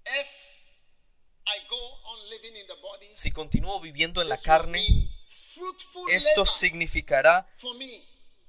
[0.05, 0.29] If
[1.47, 5.09] I go on living in the body, Si continúo viviendo en la carne,
[6.11, 7.47] esto significará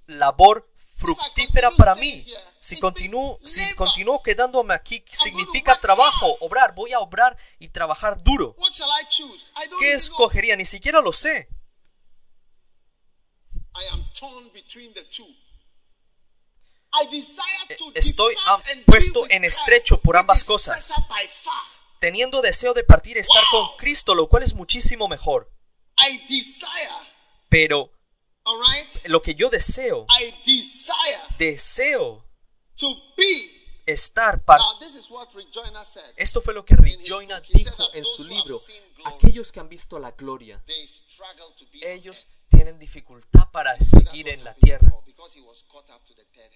[0.08, 0.70] labor
[1.04, 2.26] fructífera para mí.
[2.60, 6.74] Si continúo, si continúo quedándome aquí, significa trabajo, obrar.
[6.74, 8.56] Voy a obrar y trabajar duro.
[9.80, 10.56] ¿Qué escogería?
[10.56, 11.50] Ni siquiera lo sé.
[17.70, 18.36] Eh, Estoy
[18.86, 20.94] puesto en estrecho por ambas cosas.
[22.00, 25.52] Teniendo deseo de partir y estar con Cristo, lo cual es muchísimo mejor.
[27.50, 27.92] Pero
[28.46, 29.08] all right?
[29.08, 32.24] lo que yo deseo, I desire deseo
[32.78, 33.63] to be.
[33.86, 34.64] Estar para...
[36.18, 38.60] Esto fue lo que Rejoina dijo en su libro.
[39.06, 40.62] Aquellos que han visto la gloria,
[41.82, 44.90] ellos tienen dificultad para seguir en la tierra.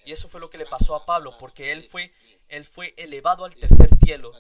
[0.06, 2.14] Y eso fue lo que le pasó a Pablo, porque él fue,
[2.50, 4.32] él fue elevado al tercer cielo.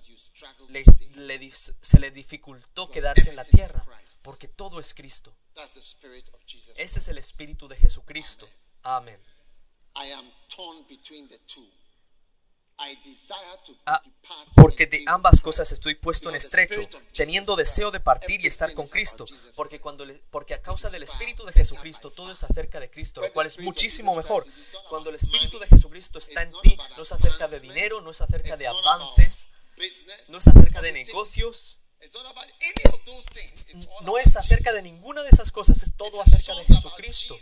[0.69, 0.85] Le-
[1.15, 3.83] le se le dificultó quedarse en la tierra,
[4.23, 5.33] porque todo es Cristo.
[6.77, 8.47] Ese es el Espíritu de Jesucristo.
[8.83, 9.19] Amén.
[13.85, 14.01] Ah,
[14.55, 16.81] porque de ambas cosas estoy puesto en estrecho,
[17.13, 19.25] teniendo deseo de partir y estar con Cristo,
[19.55, 23.21] porque cuando le- porque a causa del Espíritu de Jesucristo todo es acerca de Cristo,
[23.21, 24.45] lo cual es muchísimo mejor.
[24.89, 28.21] Cuando el Espíritu de Jesucristo está en ti, no es acerca de dinero, no es
[28.21, 29.49] acerca de avances,
[30.29, 31.77] no es acerca de negocios,
[34.01, 37.35] no es acerca de ninguna de esas cosas, es todo acerca de Jesucristo.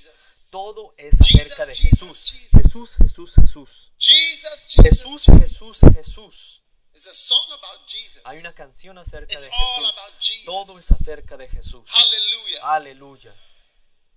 [0.55, 2.31] Todo es acerca de Jesús.
[2.49, 3.91] Jesús, Jesús, Jesús.
[3.99, 6.63] Jesús, Jesús, Jesús.
[8.23, 9.93] Hay una canción acerca de Jesús.
[10.45, 11.83] Todo es acerca de Jesús.
[12.61, 13.35] Aleluya.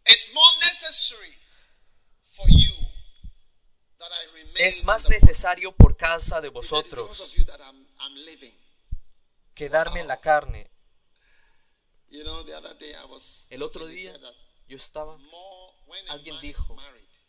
[0.05, 0.33] Es
[4.85, 7.35] más necesario por causa de He said, "It's because vosotros
[9.57, 10.71] quedarme en la carne.
[13.51, 14.17] El otro día
[14.69, 15.17] yo estaba,
[16.11, 16.77] alguien dijo,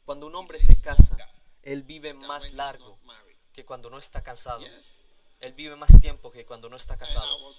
[0.06, 1.16] cuando un hombre se casa,
[1.64, 3.00] él vive más largo
[3.54, 4.66] que cuando no está casado.
[5.40, 7.54] Él vive más tiempo que cuando no está casado.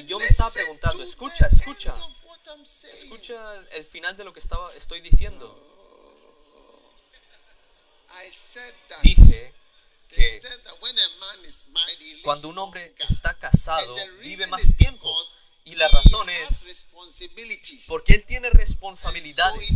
[0.00, 1.94] Y yo me estaba preguntando, escucha, escucha.
[2.92, 5.46] Escucha el- final de lo que estaba, estoy diciendo.
[9.02, 9.54] Dije
[10.08, 10.40] que
[12.22, 15.08] cuando un hombre está casado, vive más tiempo.
[15.66, 16.84] Y la razón es
[17.88, 19.70] porque él tiene responsabilidades.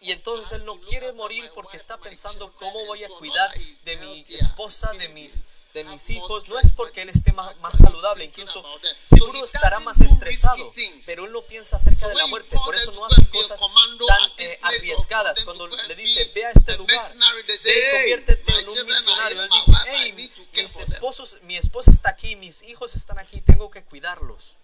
[0.00, 3.50] Y entonces él no quiere morir porque está pensando cómo voy a cuidar
[3.84, 5.44] de mi esposa, de mis,
[5.74, 6.48] de mis hijos.
[6.48, 8.64] No es porque él esté más actually saludable, incluso
[9.04, 10.72] seguro estará más do estresado,
[11.06, 14.58] pero él no piensa acerca de la muerte, por eso no hace cosas tan eh,
[14.62, 15.44] arriesgadas.
[15.44, 19.42] Cuando le dice, ve a este lugar, ve y "Hey, conviértete en un misionario.
[19.42, 19.50] Él
[19.86, 20.12] hey,
[20.52, 23.84] care mis for them." esposos, mi esposa está aquí, mis hijos están aquí, tengo que
[23.84, 24.56] cuidarlos.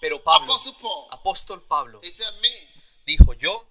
[0.00, 0.56] Pero Pablo,
[1.10, 2.00] apóstol Pablo,
[3.06, 3.66] dijo yo,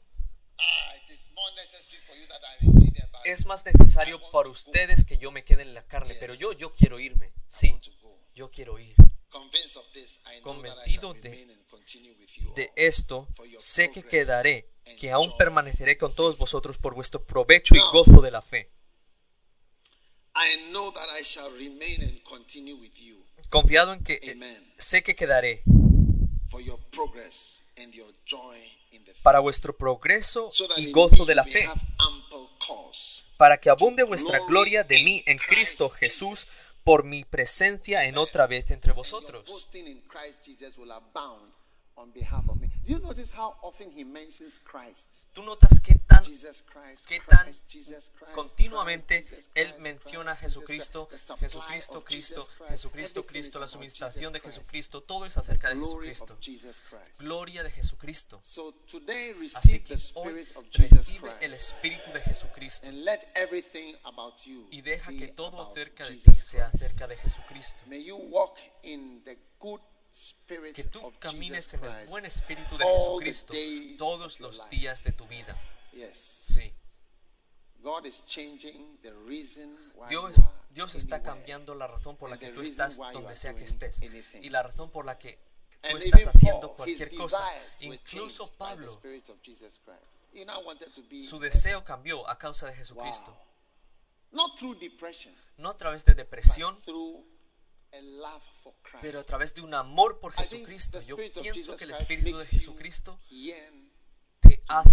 [3.24, 6.74] es más necesario para ustedes que yo me quede en la carne, pero yo, yo
[6.74, 7.32] quiero irme.
[7.48, 7.74] Sí,
[8.34, 8.96] yo quiero ir.
[10.42, 13.28] Convencido de- esto
[13.60, 18.32] sé que quedaré, que aún permaneceré con todos vosotros por vuestro provecho y gozo de
[18.32, 18.72] la fe,
[20.34, 23.26] I know that I shall remain and continue with you.
[23.50, 25.64] confiado en que eh, sé que quedaré
[29.24, 31.70] Para vuestro progreso y gozo de la fe,
[33.38, 38.48] para que abunde vuestra gloria de mí en Cristo Jesús por mi presencia en otra
[38.48, 39.46] vez entre vosotros.
[42.02, 42.70] On behalf of me.
[42.86, 45.08] Do you notice how often he mentions Christ?
[45.34, 50.32] ¿Tú notas qué tan Jesus Christ, qué tan Christ, Jesus Christ, continuamente Jesus él menciona
[50.32, 54.42] a Jesucristo, Jesucristo, Cristo, Jesucristo, Cristo, is la suministración de.
[54.42, 56.38] Jesucristo, todo es acerca de Jesucristo.
[57.20, 58.40] Gloria de Jesucristo.
[58.44, 62.88] So today Así receive que the hoy spirit of Jesus recibe el Espíritu de Jesucristo
[62.88, 67.08] and let everything about you y deja que todo acerca de ti Jesus sea acerca
[67.08, 67.84] de Jesucristo.
[67.86, 69.82] May you walk in the good
[70.74, 73.54] Que tú camines en el buen Espíritu de Jesucristo
[73.98, 75.58] todos los días de tu vida.
[76.14, 76.74] Sí.
[80.10, 80.36] Dios,
[80.70, 84.00] Dios está cambiando la razón por la que tú estás donde sea que estés
[84.42, 85.40] y la razón por la que
[85.90, 87.44] tú estás haciendo cualquier cosa.
[87.80, 89.00] Incluso Pablo,
[91.28, 93.36] su deseo cambió a causa de Jesucristo.
[95.58, 96.78] No a través de depresión,
[99.02, 101.00] pero a través de un amor por Jesucristo.
[101.02, 101.16] Yo
[101.54, 103.20] pienso que el Espíritu de Jesucristo
[104.42, 104.90] te hace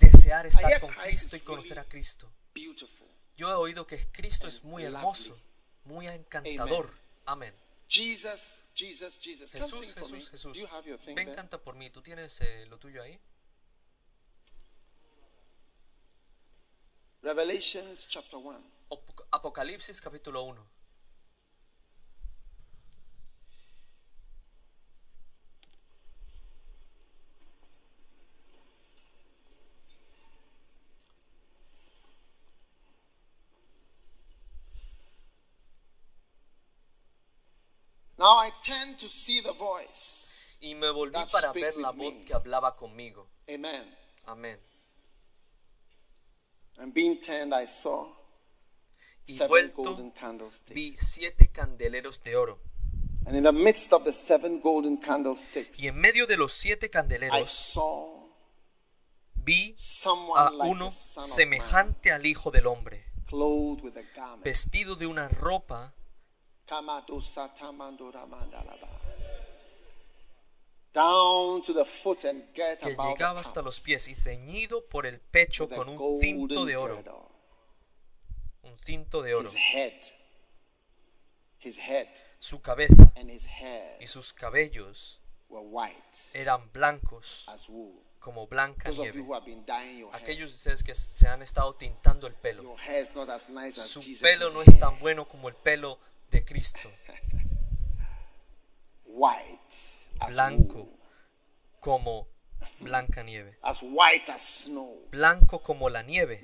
[0.00, 2.32] desear estar con Cristo y conocer a Cristo.
[3.36, 5.38] Yo he oído que Cristo es muy hermoso,
[5.84, 6.92] muy encantador.
[7.26, 7.54] Amén.
[9.52, 9.70] Jesús.
[9.94, 10.56] Jesús, Jesús.
[10.98, 11.90] Thing Ven, canta por mí.
[11.90, 13.18] ¿Tú tienes eh, lo tuyo ahí?
[17.22, 18.60] Revelations chapter 1.
[18.90, 20.66] Apoc- Apocalipsis capítulo 1.
[38.22, 40.56] Now I tend to see the voice.
[40.60, 42.24] Y me volví That para ver la voz me.
[42.24, 43.28] que hablaba conmigo.
[43.48, 43.96] Amen.
[44.26, 44.60] Amén.
[46.78, 48.06] And being turned, I saw
[49.26, 50.72] Y seven vuelto golden candlesticks.
[50.72, 52.60] vi siete candeleros de oro.
[53.26, 56.86] And in the midst of the seven golden candlesticks, Y en medio de los siete
[56.86, 58.30] I candeleros saw
[59.34, 59.76] vi
[60.36, 64.44] a like uno of Man, semejante al Hijo del Hombre, with a garment.
[64.44, 65.92] vestido de una ropa
[72.80, 77.30] que llegaba hasta los pies y ceñido por el pecho con un cinto de oro.
[78.62, 79.48] Un cinto de oro.
[79.48, 80.00] His head,
[81.60, 82.08] his head
[82.38, 85.94] Su cabeza and his hair y sus cabellos were white
[86.34, 88.02] eran blancos as wool.
[88.18, 89.26] como blanca Those of you nieve.
[89.28, 92.34] who have been dyeing your hair, Aquellos de ustedes que se han estado tintando el
[92.34, 92.62] pelo.
[92.64, 95.48] your hair is not as nice as Su Jesus' pelo no es tan bueno como
[95.48, 95.98] el pelo
[96.32, 96.90] de Cristo.
[99.04, 99.60] white
[100.28, 100.88] Blanco
[101.80, 102.26] como
[102.80, 103.58] blanca nieve.
[103.62, 105.06] as white as snow.
[105.10, 106.40] Blanco como la nieve.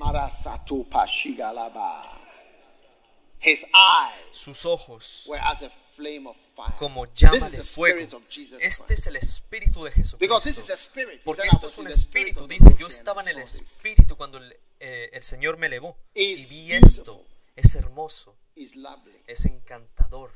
[3.41, 6.75] His eyes Sus ojos were as a flame of fire.
[6.79, 8.21] como llama de fuego.
[8.61, 11.23] Este es el espíritu de Because this is a Jesucristo.
[11.25, 12.47] Porque esto es un espíritu.
[12.47, 15.97] Dice, yo estaba en el espíritu cuando el, eh, el Señor me elevó.
[16.15, 17.25] Y vi esto.
[17.55, 18.37] Es hermoso.
[18.59, 19.23] Is lovely.
[19.29, 20.33] Es encantador.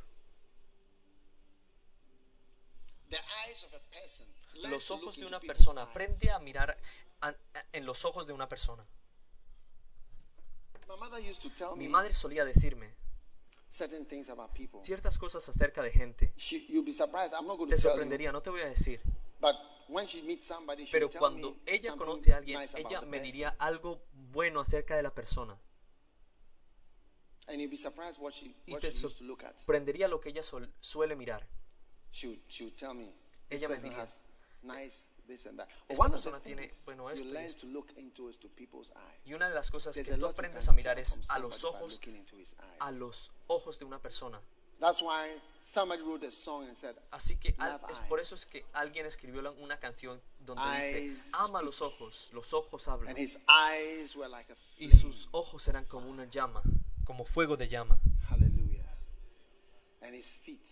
[3.10, 4.26] The eyes of a person.
[4.54, 5.82] Los ojos de una persona.
[5.82, 6.78] Aprende a mirar
[7.20, 7.36] a- a-
[7.72, 8.86] en los ojos de una persona.
[11.28, 12.94] Used to tell Mi madre solía decirme
[14.08, 14.50] things about
[14.84, 16.32] ciertas cosas acerca de gente.
[16.36, 16.92] She, you'll be.
[16.92, 17.76] I'm not Te tell you.
[17.76, 19.00] sorprendería, no te voy a decir.
[19.40, 19.56] But
[19.88, 24.00] when she meets somebody, Pero cuando ella conoce a alguien, nice ella me diría algo
[24.30, 25.58] bueno acerca de la persona.
[27.48, 29.58] And you'll be surprised what she, Y what te she used to look at.
[29.58, 31.46] sorprendería lo que ella sol- suele mirar.
[32.12, 33.12] She would, she would tell me,
[33.48, 34.22] this Ella me person diría, has
[34.62, 35.68] nice this and that.
[35.68, 37.60] But "Esta one of the persona tiene, things bueno, you esto y learn esto.
[37.62, 39.20] to look into is to people's eyes.
[39.24, 41.02] Y una de las cosas que a tú lot you aprendes can a mirar tell
[41.02, 42.76] es from a los somebody by ojos, looking into his eyes.
[42.80, 44.40] a los ojos de una persona.
[44.78, 48.26] That's why somebody wrote a song and said, Así que al- Love es por eyes.
[48.28, 52.52] eso es que alguien escribió la- una canción donde Eyes dice, ama los ojos, los
[52.52, 53.10] ojos hablan.
[53.10, 54.92] and his eyes were like a Y flame.
[55.00, 56.62] sus ojos eran como una llama,
[57.04, 57.98] como fuego de llama.
[58.28, 58.86] Hallelujah.
[60.02, 60.68] And his feet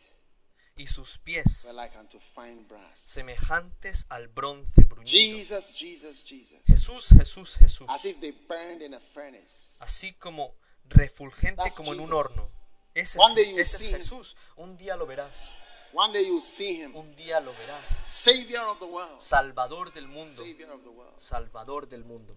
[0.76, 3.00] Y sus pies were like unto fine brass.
[3.04, 5.10] semejantes al bronce bruñido.
[5.10, 6.58] Jesus, Jesus, Jesus.
[6.66, 7.86] Jesús, Jesús, Jesús.
[7.90, 9.76] As if they burned in a furnace.
[9.80, 10.54] Así como
[10.88, 12.48] refulgente That's como en un horno.
[12.94, 13.96] Ese One day es, you ese es see him.
[13.96, 14.36] Jesús.
[14.56, 15.54] Un día lo verás.
[15.92, 17.90] One day you'll see him, Un día lo verás.
[17.90, 19.20] Savior of the world.
[19.20, 20.42] Salvador del mundo.
[20.42, 21.18] Savior of the world.
[21.18, 22.36] Salvador del mundo.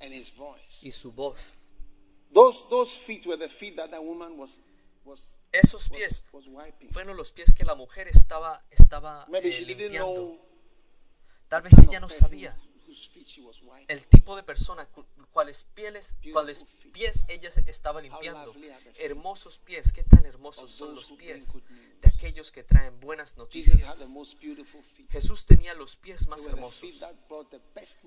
[0.00, 0.82] And his voice.
[0.82, 1.56] Y su voz.
[2.32, 4.56] Those those feet were the feet that the woman was
[5.04, 6.90] was Esos was, pies was wiping.
[6.90, 10.36] fueron los pies que la mujer estaba, estaba eh, limpiando.
[11.48, 12.56] Tal vez ella no sabía
[13.88, 18.54] el tipo de persona cu- cuáles pieles, cuáles pies ella estaba limpiando.
[18.98, 21.52] Hermosos pies, qué tan hermosos son los pies
[22.00, 23.82] de aquellos que traen buenas noticias.
[25.10, 26.90] Jesús tenía los pies más hermosos.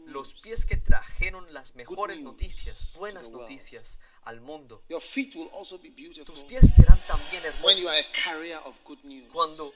[0.06, 4.84] Los pies que trajeron las mejores noticias, buenas noticias al mundo.
[4.90, 8.24] Your feet will also be beautiful Tus pies serán también when you are a hermosos
[8.24, 9.30] carrier of good news.
[9.32, 9.74] cuando,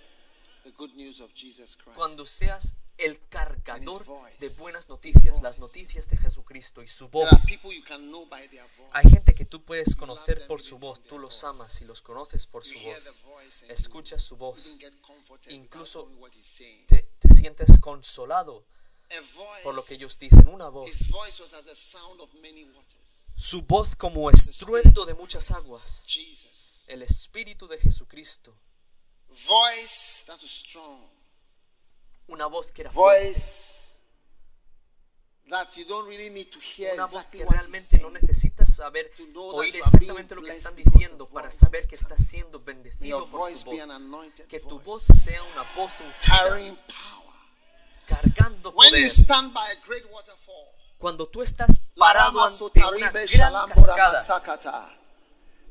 [0.64, 1.96] the good news of Jesus Christ.
[1.96, 4.06] cuando seas el cargador
[4.40, 7.30] de buenas noticias, las noticias de Jesucristo y su voz.
[8.92, 12.46] Hay gente que tú puedes conocer por su voz, tú los amas y los conoces
[12.46, 12.98] por su voz.
[13.70, 14.68] Escuchas su voz,
[15.50, 16.08] Incluso
[16.88, 18.66] te, te sientes consolado
[19.64, 20.90] por lo que ellos dicen, una voz.
[23.38, 26.04] Su voz como estruendo de muchas aguas.
[26.88, 28.56] El Espíritu de Jesucristo.
[29.48, 31.21] Voice that was strong.
[32.28, 33.28] Una voz que era fuerte.
[33.28, 33.82] Voice
[35.52, 39.76] that you don't really need to hear Una voz que realmente no necesitas saber, oír
[39.76, 43.86] exactamente lo que están diciendo para saber que estás siendo bendecido por voice su be
[43.86, 44.32] voz.
[44.48, 46.78] Que tu voz sea una voz ungida,
[48.08, 49.10] cargando When you poder.
[49.10, 54.98] stand by a great waterfall, Cuando tú estás parado ante una gran cascada,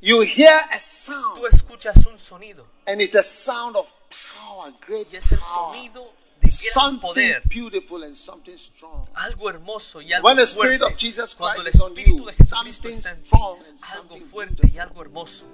[0.03, 3.87] you hear a sound, tú escuchas un sonido and it's the sound of
[4.35, 7.43] power, great y es el sonido de gran Something poder.
[7.49, 9.07] beautiful and something strong.
[9.15, 10.93] algo hermoso y algo When the Spirit fuerte.
[10.95, 13.77] of Jesus Cuando el Christ is on Espíritu de Jesucristo something está en ti, algo
[13.77, 15.45] something fuerte y algo hermoso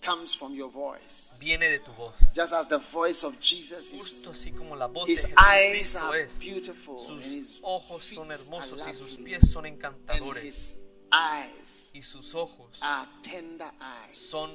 [0.00, 1.36] comes from your voice.
[1.38, 2.14] viene de tu voz.
[2.34, 6.38] Just as the voice of Jesus is, Justo así como la voz de Jesucristo es.
[6.40, 10.42] beautiful, and Sus his ojos son hermosos y sus pies son and encantadores.
[10.44, 10.76] his
[11.12, 14.18] eyes Y sus ojos are tender eyes.
[14.18, 14.50] son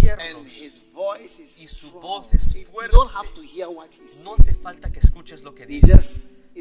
[0.00, 0.46] tiernos.
[0.56, 0.70] Y
[1.68, 2.92] su voz es fuerte.
[2.92, 5.98] don't have to hear what he No hace falta que escuches lo que dice.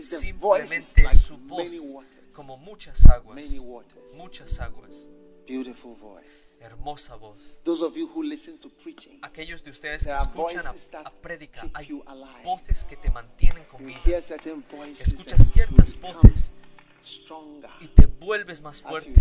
[0.02, 1.70] Simplemente su voz
[2.34, 3.40] como muchas aguas.
[4.16, 5.08] Muchas aguas.
[5.48, 6.50] Beautiful voice.
[6.62, 7.38] Hermosa voz.
[7.64, 11.62] Those of you who listen to preaching, Aquellos de ustedes que escuchan a, a prédica,
[11.62, 11.90] keep hay
[12.44, 14.20] voces que te mantienen con vida.
[14.92, 16.52] Escuchas ciertas voces
[17.04, 19.14] stronger y te vuelves más fuerte.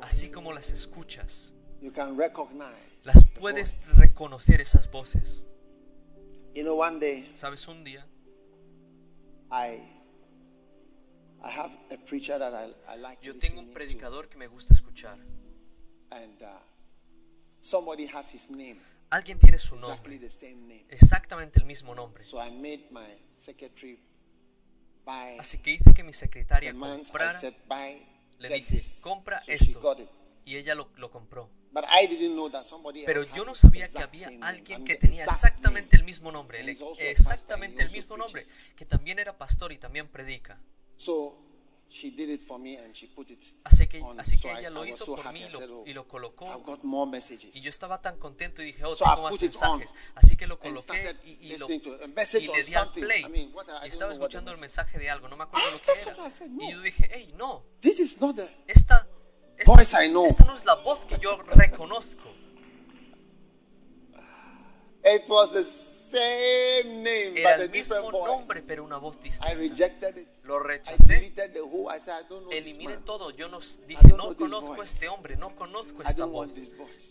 [0.00, 2.72] Así como las escuchas, You can recognize
[3.04, 5.44] las puedes reconocer esas voces.
[6.54, 8.06] You know, one day Sabes, un día
[9.50, 9.82] I
[11.42, 14.46] I have a preacher that I, I like yo tengo un to, predicador que me
[14.46, 15.18] gusta escuchar.
[16.10, 16.46] and uh,
[17.60, 18.80] somebody has his name,
[19.10, 20.86] Alguien tiene su exactly nombre, the same name.
[20.88, 22.24] exactamente el mismo nombre.
[22.24, 24.00] So I made my secretary
[25.04, 28.02] buy Así que hice que mi secretaria comprara said, buy,
[28.38, 29.00] Le dije, this.
[29.02, 30.08] compra so esto.
[30.46, 31.50] y ella lo, lo compró.
[31.74, 35.24] But I didn't know that somebody Pero yo no sabía que había alguien que tenía
[35.24, 36.68] exact exactamente el mismo nombre, el-
[37.00, 38.46] exactamente el mismo nombre,
[38.76, 40.60] que también era pastor y también predica.
[43.64, 46.08] Así que, así que ella lo hizo por mí I y lo- "Oh, y lo
[46.08, 46.46] colocó.
[47.56, 49.32] Y yo estaba tan contento y dije, oh, tengo más
[49.78, 49.94] mensajes.
[50.14, 51.66] Así que lo coloqué y, y lo,
[52.38, 53.22] y le di al play.
[53.84, 56.12] Y estaba escuchando el mensaje de algo, no me acuerdo Ah, lo que era.
[56.68, 57.64] Y yo dije, hey, no,
[58.66, 59.08] esta,
[59.56, 60.26] esta, Voice I know.
[60.26, 62.30] esta no es la voz que yo reconozco.
[65.06, 68.26] It was the same name, Era but a el mismo different voice.
[68.26, 69.54] nombre, pero una voz I distinta.
[69.54, 70.28] rejected it.
[70.44, 71.26] Lo I rechacé.
[71.26, 73.30] I I Eliminé todo.
[73.30, 74.94] Yo no s- I dije, no conozco a voice.
[74.94, 76.54] este hombre, no conozco I esta voz.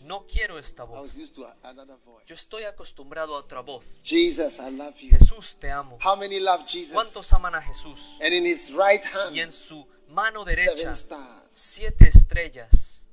[0.02, 1.16] No quiero esta I was voz.
[1.16, 2.26] used to a- another voice.
[2.26, 4.00] Yo estoy acostumbrado a otra voz.
[4.02, 5.10] Jesus, I love you.
[5.10, 5.96] Jesús, te amo.
[6.04, 6.94] How many love Jesus?
[6.94, 8.16] ¿Cuántos aman a Jesús?
[8.20, 11.43] And in his right hand, Y en su mano seven derecha, stars.
[11.54, 13.06] Siete estrellas.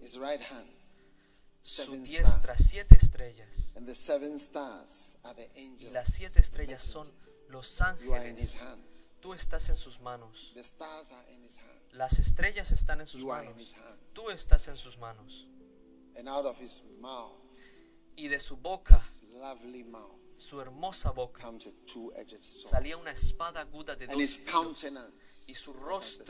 [0.00, 0.68] His right hand.
[1.62, 3.74] Su diestra, siete estrellas.
[3.76, 7.12] And the seven stars are the Y las siete estrellas son
[7.48, 8.58] los ángeles.
[9.20, 10.52] Tú estás en sus manos.
[10.54, 11.92] The stars are in his hand.
[11.92, 13.98] Las estrellas están en sus You are in his manos.
[14.12, 15.46] Tú estás en sus manos.
[16.16, 17.36] And out of his mouth,
[18.16, 21.42] Y de su boca, lovely mouth, su hermosa boca,
[22.68, 24.52] salía una espada aguda de dos filos.
[25.46, 26.24] Y su rostro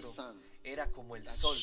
[0.63, 1.57] era como el sol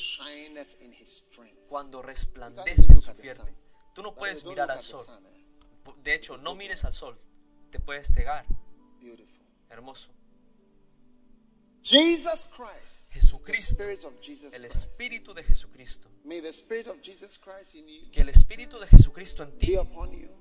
[1.68, 3.58] cuando resplandece su sun.
[3.94, 5.06] Tú no puedes mirar al sol.
[5.30, 5.46] eh?
[6.04, 7.20] De hecho, no mires al sol.
[7.70, 8.46] Te puedes cegar.
[9.70, 10.12] Hermoso.
[11.84, 13.04] Jesus Christ.
[13.14, 13.84] Jesucristo,
[14.54, 14.66] el.
[14.66, 16.10] Espíritu de Jesucristo.
[16.24, 19.76] May the Spirit of Jesus Christ in you Que el Espíritu de Jesucristo en ti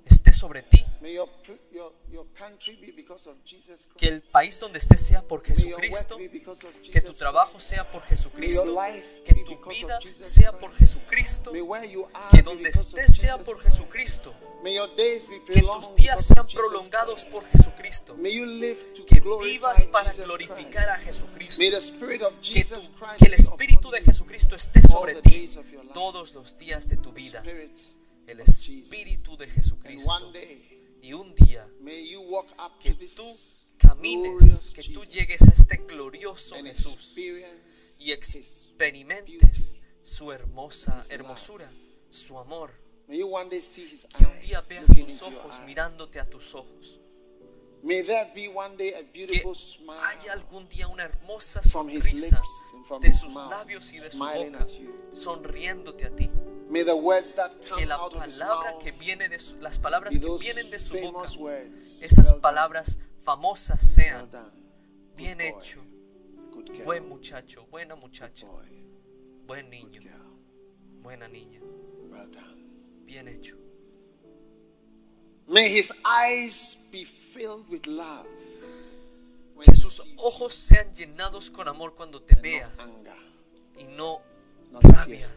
[0.06, 0.82] esté sobre ti.
[1.00, 3.98] May your, pr- your, your country be because of Jesus Christ.
[3.98, 6.16] Que el país donde estés sea por May your work Jesucristo.
[6.16, 8.64] be because of Que tu trabajo sea por Jesucristo.
[8.64, 10.72] May your life Que be tu vida Jesus sea por.
[10.72, 11.52] Jesucristo.
[11.52, 13.60] May where you are Que be donde estés sea por.
[13.60, 14.34] Jesucristo.
[14.62, 18.14] May your days be Que tus días sean prolongados por Jesucristo.
[18.16, 21.31] May you live to Que vivas para glorificar a Christ.
[21.32, 22.32] Jesucristo.
[22.42, 25.50] Que, Christ que el Espíritu de Jesucristo esté sobre ti
[25.94, 27.42] todos los días de tu vida.
[28.26, 28.40] El.
[28.40, 30.32] Espíritu de Jesucristo.
[31.02, 31.68] Y un día
[32.80, 33.36] que tú
[33.78, 37.14] camines, que tú llegues a este glorioso Jesús
[37.98, 41.70] y experimentes su hermosa hermosura,
[42.10, 42.70] su amor.
[43.08, 47.01] Que un día veas sus ojos mirándote a tus ojos.
[47.82, 49.42] Que
[50.00, 52.42] haya algún día una hermosa from His sonrisa
[53.00, 54.66] de sus labios y de su boca,
[55.12, 56.30] sonriéndote a ti.
[56.68, 59.56] May the words that Que come la out of His palabra que viene de su-
[59.60, 61.24] las palabras be que vienen de su boca,
[62.00, 64.52] esas Well done, palabras famosas well sean
[65.16, 65.80] bien hecho,
[66.52, 68.46] good girl, buen muchacho, buena muchacha,
[69.46, 70.00] buen niño,
[71.02, 71.60] buena niña,
[72.08, 72.64] well done.
[73.04, 73.56] bien hecho.
[75.48, 78.26] May his eyes be filled with love.
[79.64, 82.68] Que he sus sees ojos sean llenados con amor cuando te vea
[83.78, 84.20] y no
[84.72, 85.28] rabia,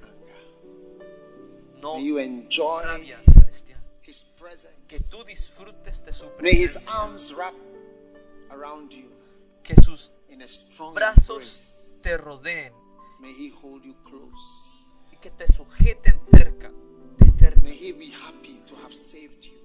[1.82, 3.80] no May you enjoy rabia celestial.
[4.02, 4.74] his presence.
[4.88, 6.92] Que tú disfrutes de su May his presencia.
[6.92, 7.54] arms wrap
[8.52, 9.12] around you
[9.64, 10.10] Que sus
[10.94, 11.62] brazos
[12.02, 12.74] te rodeen
[13.20, 14.42] May he hold you close.
[15.12, 16.72] y que te sujeten cerca,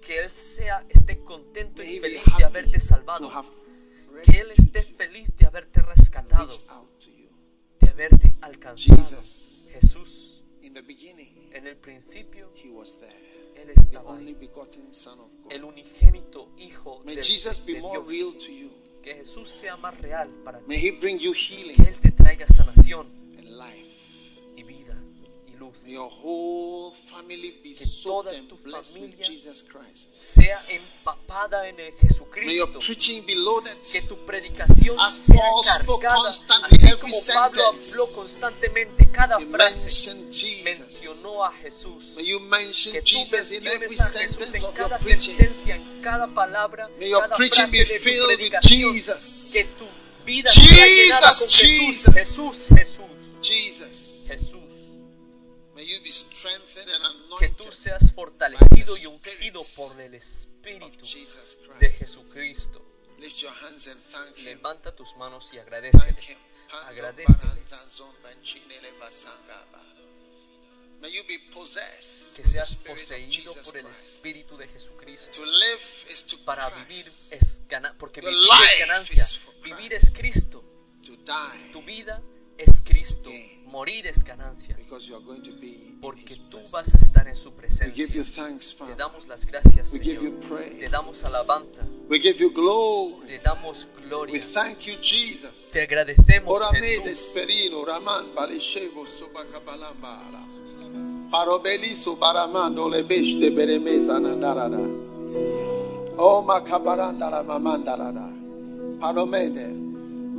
[0.01, 3.31] Que Él sea, esté contento y feliz de haberte salvado.
[4.25, 6.53] Que Él esté feliz de haberte rescatado,
[7.81, 9.23] de haberte alcanzado.
[9.73, 12.53] Jesús, en el principio.
[13.57, 14.37] Él estaba ahí.
[15.51, 18.49] El unigénito Hijo de, de Dios.
[19.03, 20.65] Que Jesús sea más real para ti.
[20.69, 23.21] Que Él te traiga sanación
[25.85, 30.13] May your whole family be Que toda tu familia Jesus Christ.
[30.15, 32.79] Sea empapada en el May your Jesucristo.
[32.81, 33.77] preaching be loaded.
[33.83, 37.91] Que tu predicación As sea Paul spoke cargada, constantly así every como Pablo sentence.
[37.93, 40.65] habló constantemente cada You frase, mention Jesus.
[40.65, 42.15] mencionó a Jesús.
[42.17, 44.99] May you mention Que tú Jesus in every a Jesús sentence en of your cada
[44.99, 45.37] preaching.
[45.37, 48.93] sentencia, en cada palabra, May your cada preaching frase be de tu filled with predicación.
[48.95, 49.51] Jesus.
[49.53, 49.87] Que tu
[50.25, 52.15] vida sea llenada con Jesus, Jesús.
[52.15, 54.25] Jesús, Jesús, Jesus.
[54.29, 54.60] Jesús.
[57.39, 61.07] Que tú seas fortalecido y ungido por el Espíritu
[61.79, 61.91] de.
[61.91, 62.85] Jesucristo.
[63.19, 64.45] Lift your hands and thank Him.
[64.45, 66.39] Levanta tus manos y agradecele.
[66.87, 67.39] Agradecele.
[71.01, 74.07] May you be possessed Que seas Spirit of poseído Jesus por el Christ.
[74.07, 75.31] Espíritu de Jesucristo.
[75.33, 79.27] To live is to Para vivir es ganar, porque vivir es ganancia.
[79.63, 80.63] Vivir es Cristo.
[81.05, 82.40] To die Tu vida es
[82.85, 83.31] Cristo.
[83.31, 83.65] gain.
[83.71, 84.77] Morir es ganancia.
[86.01, 88.07] Porque tú vas a estar en su presencia.
[88.87, 90.41] Te damos las gracias, Señor.
[90.79, 91.83] Te damos alabanza.
[93.27, 94.35] Te damos gloria.
[95.73, 97.05] Te agradecemos, Jesús.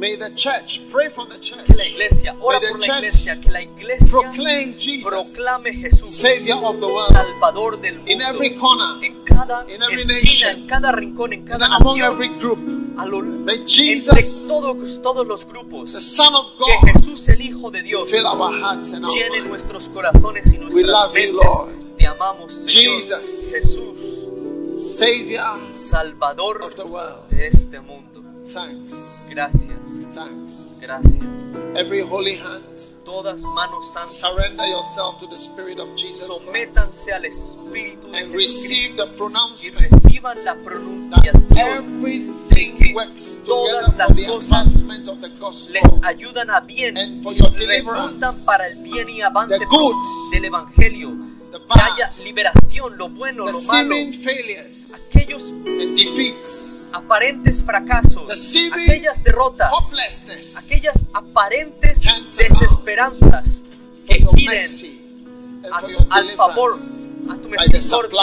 [0.02, 1.64] May the church, pray for the church.
[1.68, 5.08] Que la iglesia, ora May the por la church iglesia, que la iglesia Proclaim Jesus,
[5.08, 9.80] proclame Jesús, Savior of the world, Salvador del mundo, in every corner, en cada in
[9.84, 12.60] every esquina, nation, en cada rincón, en cada among nación, every group.
[12.98, 17.42] a lo- May Jesus, todos, todos los the grupos, Son of que God, Jesús, el
[17.42, 21.34] Hijo de Dios, fill our hearts and our llene nuestros corazones y nuestras love you,
[21.34, 21.36] mentes.
[21.36, 21.96] Lord.
[21.98, 23.02] Te amamos, Señor.
[23.02, 23.52] Jesus.
[23.52, 27.30] Jesús, Savior Salvador of the world.
[27.30, 28.11] de este mundo.
[28.54, 29.80] Thanks, Gracias,
[30.14, 30.54] thanks.
[30.80, 31.56] gracias.
[31.76, 32.64] Every holy hand,
[33.06, 38.34] Todas manos santas, surrender yourself to the Spirit of Jesus sométanse al Espíritu de and
[38.34, 41.44] receive the y pronouncement reciban la pronunciación.
[41.58, 45.74] everything que works todas las the cosas advancement of the gospel.
[45.74, 48.46] Les ayudan a bien And for y your redundan deliverance.
[48.46, 49.96] para el bien y avance The good,
[50.32, 51.10] del Evangelio.
[51.52, 53.96] Que haya liberación, lo bueno, lo malo,
[55.10, 55.44] aquellos
[56.94, 58.30] aparentes fracasos,
[58.90, 59.70] aquellas derrotas,
[60.58, 62.02] aquellas aparentes
[62.38, 63.64] desesperanzas
[64.08, 64.58] que giren
[65.72, 65.80] a-
[66.10, 66.74] al favor,
[67.30, 68.20] a tu misericordia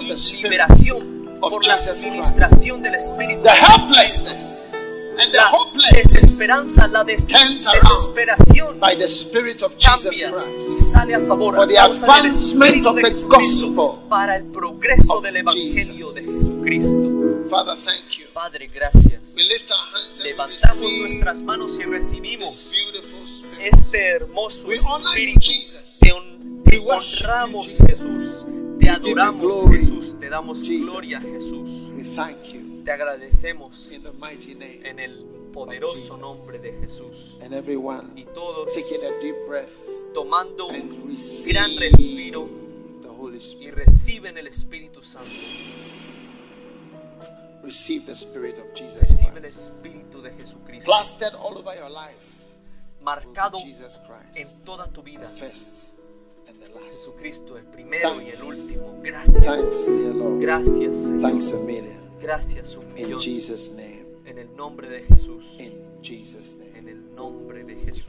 [0.00, 0.06] y
[0.42, 3.42] liberación por la administración del Espíritu.
[5.18, 5.50] And the La
[5.92, 10.90] desesperanza, la des- desesperación by the Spirit of Jesus cambia y Christ.
[10.92, 16.12] sale a favor For the advancement of the gospel para el progreso of del Evangelio
[16.12, 17.48] de Jesucristo.
[17.50, 18.26] Father, thank you.
[18.32, 19.34] Padre, gracias.
[19.36, 22.72] We lift our hands and we Levantamos receive nuestras manos y recibimos
[23.60, 25.40] este hermoso We you, Espíritu.
[25.40, 25.98] Jesus.
[26.00, 26.12] Te,
[26.64, 27.86] We you, honramos, Jesus.
[27.86, 28.44] Jesús.
[28.80, 30.18] Te you adoramos, Jesús.
[30.18, 30.88] Te damos Jesus.
[30.90, 31.88] gloria, Jesús.
[31.94, 34.80] We thank you Te agradecemos in the mighty name.
[34.84, 37.36] en el poderoso nombre de Jesús.
[37.42, 39.70] And everyone Y todos taking a deep breath
[40.14, 42.48] tomando and un gran respiro
[43.02, 45.30] the Holy y reciben el Espíritu Santo.
[47.62, 49.44] Receive the Spirit of Jesus Recibe el.
[49.44, 50.86] Espíritu de Jesucristo.
[50.86, 52.16] Plastered all over your life.
[53.00, 54.36] Marcado with Jesus Christ.
[54.36, 55.28] en toda tu vida.
[55.28, 55.92] The first
[56.48, 56.86] and the last.
[56.86, 58.42] Jesucristo, el primero y el Thanks.
[58.42, 58.98] último.
[59.02, 59.44] Gracias.
[59.44, 60.40] Thanks, dear Lord.
[60.40, 61.22] Gracias, Señor.
[61.22, 62.01] Thanks a million.
[62.22, 63.18] Gracias un millón.
[64.24, 65.56] En el nombre de Jesús.
[66.74, 68.06] En el nombre de Jesús.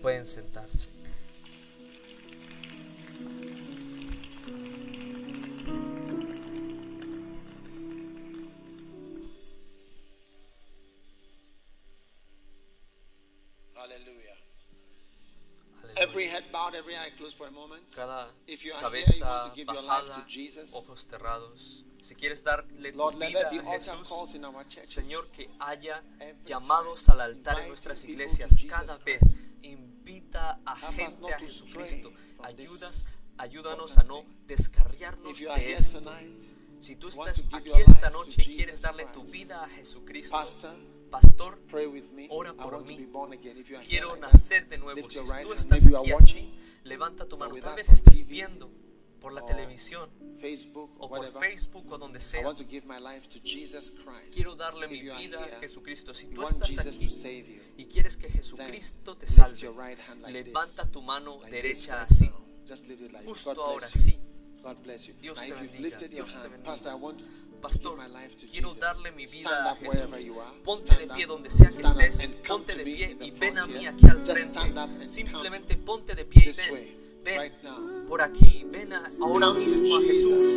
[0.00, 0.88] Pueden sentarse.
[16.88, 17.82] Every eye closed for a moment.
[17.94, 20.72] Cada If you are here, you want to give your life to Jesus.
[20.74, 21.84] ojos cerrados.
[22.00, 24.08] Si quieres darle tu Lord, vida a Jesús.
[24.86, 26.02] Señor, que haya
[26.44, 29.22] llamados al altar en nuestras iglesias cada vez.
[29.62, 32.12] Invita a gente a to Jesucristo.
[32.42, 33.04] Ayudas,
[33.36, 36.00] ayúdanos a no descarriarnos de esto.
[36.80, 40.38] Si tú estás aquí esta noche y quieres darle tu vida a Jesucristo,
[41.10, 42.28] Pastor, Pastor, pray with me.
[42.30, 43.08] Ora por mí.
[43.86, 45.08] quiero nacer de nuevo.
[45.10, 46.54] Si tú estás aquí así,
[46.84, 47.54] levanta tu mano.
[47.56, 48.70] Tal vez TV viendo
[49.20, 51.42] por la televisión Facebook, o por whatever.
[51.42, 52.44] Facebook o donde sea.
[52.44, 54.32] want to give my life to Jesus Christ.
[54.32, 56.14] Quiero darle If mi vida a Jesucristo.
[56.14, 57.08] Si tú estás aquí
[57.76, 59.68] y quieres que Jesucristo te salve,
[60.28, 62.24] levanta tu mano derecha así.
[62.24, 62.44] right now.
[62.66, 63.28] Just lift it like this.
[63.28, 64.18] Justo God ahora, sí.
[65.20, 66.76] Dios te bendiga, Dios te bendiga.
[67.60, 68.80] Pastor, I want to Pastor, give my life to quiero Jesus.
[68.80, 70.24] darle mi vida stand a up wherever Jesús.
[70.26, 70.52] you are.
[70.64, 71.16] Ponte Stand de up.
[71.16, 72.28] pie donde sea que estés.
[72.46, 75.08] Ponte to de pie y ven a mí aquí al Just stand up frente.
[75.08, 77.24] Simplemente ponte de pie y this way, ven.
[77.24, 78.06] Ven right now.
[78.06, 78.64] por aquí.
[78.70, 80.48] Ven a- ahora Come to mismo a Jesús.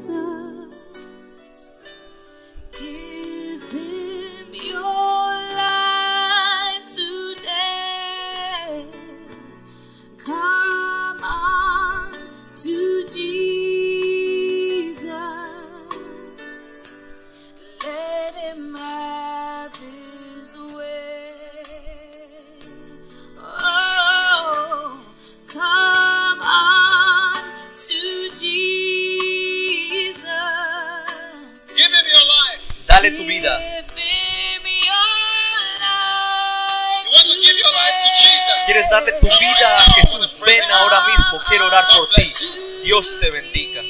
[0.00, 1.72] Jesus.
[2.72, 3.62] Give
[38.76, 40.36] ¿Quieres darle tu vida a Jesús?
[40.44, 41.40] Ven ahora mismo.
[41.48, 42.24] Quiero orar por ti.
[42.82, 43.80] Dios te bendiga.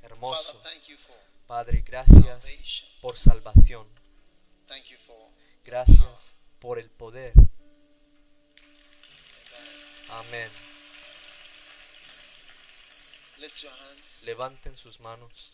[0.00, 0.62] Hermoso.
[1.46, 3.86] Padre, gracias por salvación.
[5.62, 7.34] Gracias por el poder.
[10.08, 10.65] Amén.
[14.24, 15.52] Levanten sus manos.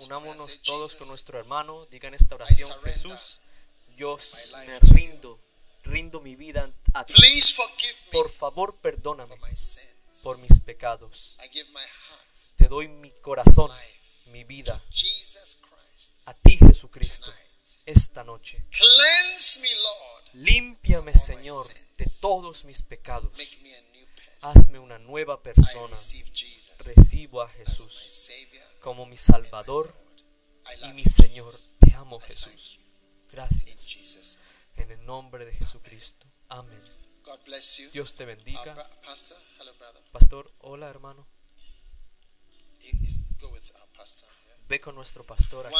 [0.00, 1.86] Unámonos todos con nuestro hermano.
[1.86, 2.70] Digan esta oración.
[2.82, 3.40] Jesús,
[3.96, 4.18] yo
[4.66, 5.40] me rindo.
[5.84, 7.14] Rindo mi vida a ti.
[8.10, 9.36] Por favor, perdóname
[10.22, 11.36] por mis pecados.
[12.56, 13.70] Te doy mi corazón,
[14.26, 14.82] mi vida,
[16.24, 17.32] a ti, Jesucristo,
[17.84, 18.64] esta noche.
[20.32, 23.30] Límpiame, Señor, de todos mis pecados.
[24.42, 25.96] Hazme una nueva persona.
[26.78, 28.02] Recibo a Jesús
[28.80, 29.92] como mi Salvador
[30.82, 31.54] y mi Señor.
[31.80, 32.80] Te amo, Jesús.
[33.30, 33.64] Gracias.
[34.76, 36.26] En el nombre de Jesucristo.
[36.48, 36.80] Amén.
[37.92, 38.62] Dios te bendiga.
[38.74, 41.26] bro- pastor, hola hermano.
[42.80, 42.98] Here.
[44.68, 45.74] Ve con nuestro pastor aquí.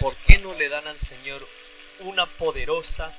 [0.00, 1.46] ¿Por qué no le dan al Señor
[2.00, 3.12] una poderosa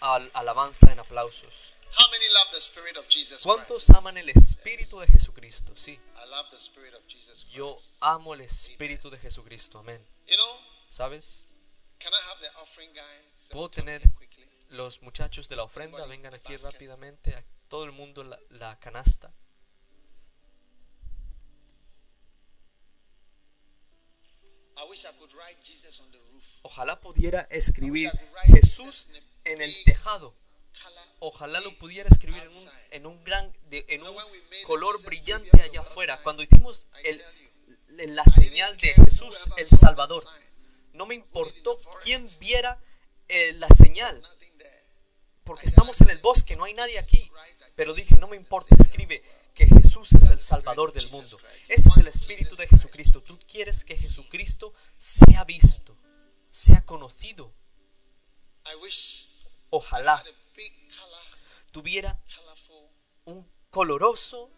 [0.00, 1.74] alabanza en aplausos?
[1.96, 5.74] How many love the Spirit of Jesus ¿Cuántos aman el Espíritu de Jesucristo?
[5.76, 9.78] Sí, I love the Spirit of Jesus yo amo el Espíritu de Jesucristo.
[9.78, 10.04] Amén.
[10.26, 11.46] You know, ¿Sabes?
[11.98, 13.32] can I have the offering guys?
[13.38, 14.02] Just ¿Puedo tener
[14.70, 16.06] los muchachos de la ofrenda?
[16.06, 17.34] Vengan aquí rápidamente.
[17.34, 19.32] A todo el mundo la, la canasta.
[24.76, 26.44] I wish I could write Jesus on the roof.
[26.62, 28.10] Ojalá pudiera escribir
[28.46, 29.06] Jesús
[29.44, 30.34] en el tejado.
[31.20, 31.60] Ojalá.
[31.60, 34.14] Lo pudiera escribir en un, en un gran, de- en un
[34.66, 36.20] color brillante allá afuera.
[36.22, 40.24] Cuando hicimos el, la señal de Jesús el Salvador,
[40.92, 42.78] no me importó quién viera
[43.28, 44.22] eh, la señal,
[45.44, 47.30] porque estamos en el bosque, no hay nadie aquí.
[47.76, 49.22] Pero dije, no me importa, escribe
[49.54, 51.38] que Jesús es el Salvador del mundo.
[51.68, 53.22] Ese es el Espíritu de Jesucristo.
[53.22, 55.96] Tú quieres que Jesucristo sea visto,
[56.50, 57.52] sea conocido.
[59.70, 60.22] Ojalá
[61.70, 62.20] tuviera
[63.24, 64.50] un coloroso,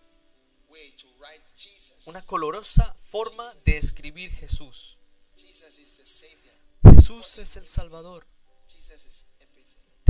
[2.07, 4.99] una colorosa forma de escribir Jesús.
[6.83, 8.27] Jesús es el Salvador.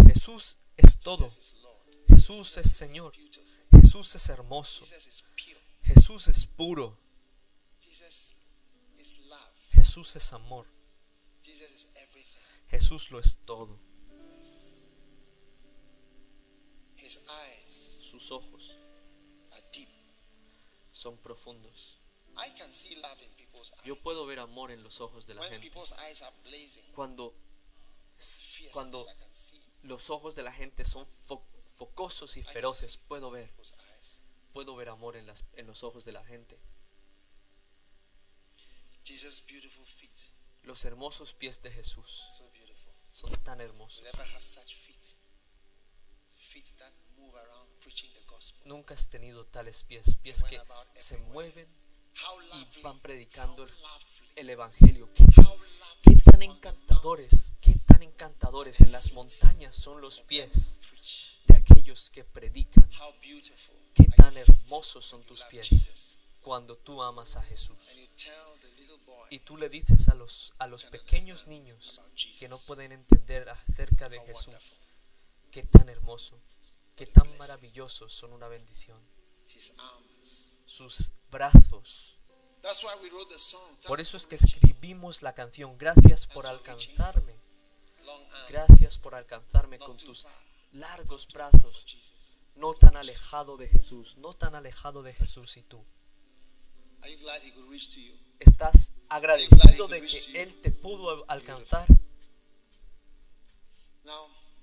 [0.06, 1.30] Jesús es todo.
[2.08, 3.12] Jesús es Señor.
[3.70, 4.84] Jesús es hermoso.
[5.82, 6.98] Jesús es puro.
[9.70, 10.66] Jesús es amor.
[12.68, 13.78] Jesús lo es todo.
[17.06, 18.70] His eyes Sus ojos
[19.52, 19.88] are deep.
[20.92, 21.98] son profundos.
[22.36, 23.84] I can see love in people's eyes.
[23.86, 25.66] Yo puedo ver amor en los ojos de la when gente.
[25.68, 27.32] people's eyes are blazing, Cuando,
[28.18, 29.06] fierce, cuando
[29.82, 31.42] los ojos de la gente son fo-
[31.76, 33.50] focosos y feroces, puedo ver.
[34.52, 36.58] Puedo ver amor en, las, en los ojos de la gente.
[39.04, 40.18] Jesus' beautiful feet.
[40.64, 42.24] Los hermosos pies de Jesús
[43.12, 44.02] So son tan hermosos.
[46.34, 47.75] Feet that move around preaching the gospel.
[48.64, 50.60] Nunca has tenido tales pies, pies que
[50.94, 51.68] se mueven
[52.54, 53.66] y van predicando
[54.34, 55.08] el, Evangelio.
[55.14, 55.24] ¿Qué,
[56.02, 60.80] qué tan encantadores, qué tan encantadores en las montañas son los pies
[61.46, 62.88] de aquellos que predican.
[63.94, 67.76] Qué tan hermosos son tus pies cuando tú amas a Jesús.
[69.30, 72.00] Y tú le dices a los, a los pequeños niños
[72.38, 74.54] que no pueden entender acerca de Jesús,
[75.50, 76.40] qué tan hermoso,
[76.96, 78.98] qué tan maravillosos son una bendición.
[80.64, 82.18] Sus brazos.
[83.86, 87.38] Por eso es que escribimos la canción Gracias por alcanzarme.
[88.48, 90.26] Gracias por alcanzarme con tus
[90.72, 91.84] largos brazos,
[92.54, 95.84] no tan alejado de Jesús, no tan alejado de Jesús y tú.
[98.38, 101.86] ¿Estás agradecido de que Él te pudo alcanzar?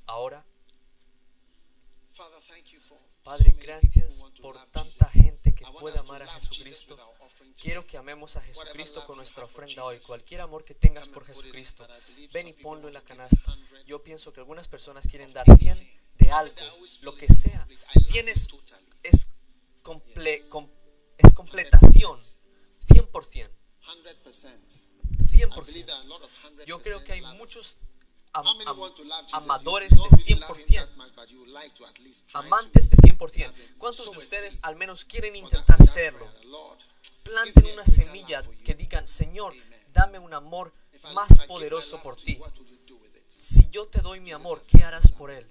[0.06, 2.03] Ahora, Father, thank you for
[3.24, 6.96] Padre, gracias por tanta gente que puede amar a Jesucristo.
[7.60, 10.00] Quiero que amemos a Jesucristo con nuestra ofrenda hoy.
[10.00, 11.88] Cualquier amor que tengas por Jesucristo,
[12.32, 13.56] ven y ponlo en la canasta.
[13.70, 15.98] 100 Yo pienso que algunas personas quieren dar 100 anything.
[16.18, 16.56] de 100 algo,
[17.02, 17.68] lo que sea.
[17.68, 17.90] incomplete.
[17.96, 18.48] I love 100 you es,
[19.04, 19.28] es,
[19.82, 20.70] comple- com-
[21.18, 22.20] es completación.
[22.22, 23.50] 100%.
[23.90, 24.60] 100%.
[25.36, 25.86] I believe 100%.
[25.86, 27.78] there are a lot of 100% Yo creo que hay muchos
[28.34, 30.88] am- am- amadores de don't really love him 100%.
[30.88, 33.48] that much, but you like to at least try Amantes de to 100%.
[33.48, 33.78] love him.
[33.78, 36.28] ¿Cuántos de ustedes al menos quieren intentar serlo?
[37.24, 39.54] Planten una semilla que digan, Señor,
[39.94, 40.74] dame un amor
[41.14, 42.40] más poderoso por ti.
[43.30, 45.50] Si yo te doy mi amor, ¿qué harás por él?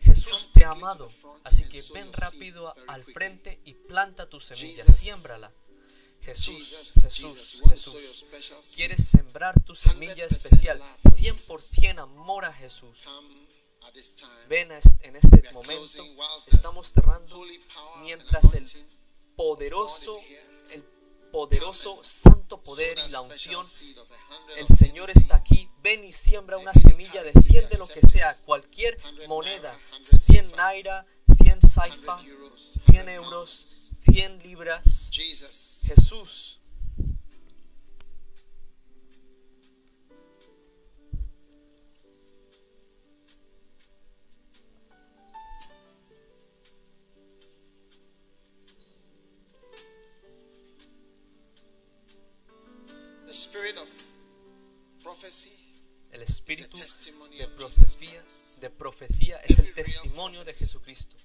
[0.00, 1.10] Jesús te ha amado,
[1.44, 5.52] así que ven rápido al frente y planta tu semilla, siémbrala.
[6.22, 8.24] Jesús, Jesús, Jesús.
[8.74, 10.78] ¿Quieres sembrar tu semilla 100% especial?
[10.78, 12.98] love for 100% amor a Jesús.
[14.48, 14.70] Ven
[15.00, 16.04] en este momento,
[16.46, 17.42] estamos cerrando
[18.02, 18.70] mientras el
[19.34, 20.20] poderoso,
[20.70, 20.84] el
[21.32, 23.66] poderoso santo poder y la unción
[24.56, 25.68] El Señor está aquí.
[25.82, 29.78] Ven y siembra una semilla de 100 de lo que sea, cualquier moneda.
[30.26, 31.06] 100 naira,
[31.42, 33.66] 100 saifa, 100 euros, 100 100 euros,
[34.00, 35.10] 100 libras.
[35.90, 36.60] Jesús.
[53.26, 53.88] The spirit of
[55.02, 55.50] prophecy
[56.12, 58.24] El espíritu de profecía,
[58.60, 61.16] de profecía es el testimonio de Jesucristo.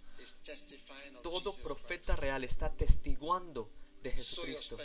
[1.22, 3.70] Todo profeta real está testiguando
[4.06, 4.78] de Jesucristo.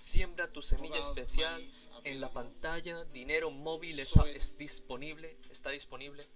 [0.00, 1.64] Siembra tu semilla especial
[2.02, 3.04] en la pantalla.
[3.04, 4.36] Dinero móvil es, Sow it.
[4.36, 5.38] es disponible.
[5.50, 6.26] Está disponible.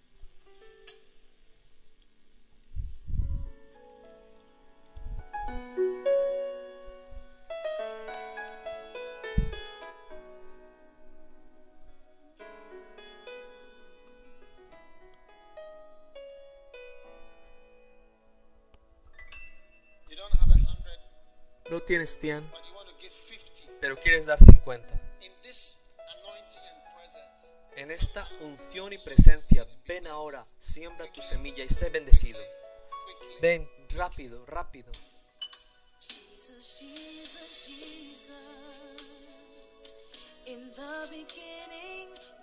[21.85, 23.79] Tienes 100, but you want to give 50.
[23.81, 24.95] pero quieres dar 50.
[25.21, 25.79] In this
[26.17, 31.91] anointing and presence, En esta unción y presencia, ven ahora, siembra tu semilla y sé
[31.91, 32.39] bendecido.
[33.41, 34.91] Ven rápido, rápido.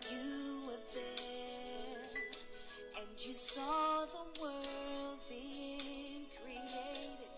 [0.10, 2.22] You were there,
[2.98, 7.30] and you saw the world being created.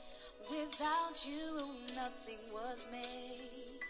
[0.49, 1.80] Without you,
[2.71, 3.81] was made.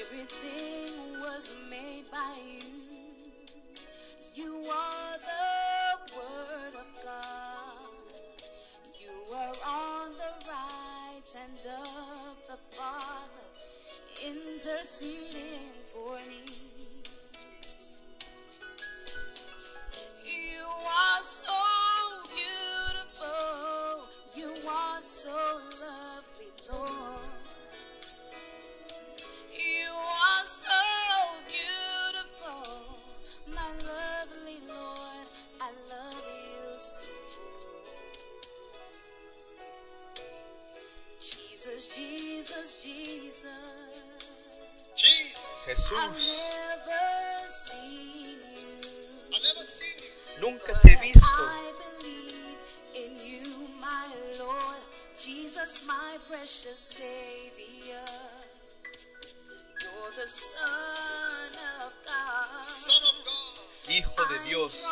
[0.00, 2.60] Everything was made by you.
[4.36, 8.20] You are the Word of God.
[9.00, 13.48] You are on the right hand of the Father,
[14.24, 15.45] interceding
[50.40, 51.28] Nunca te he visto.
[63.88, 64.82] Hijo de Dios.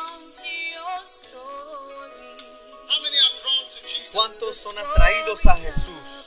[4.12, 6.23] ¿Cuántos son atraídos a Jesús?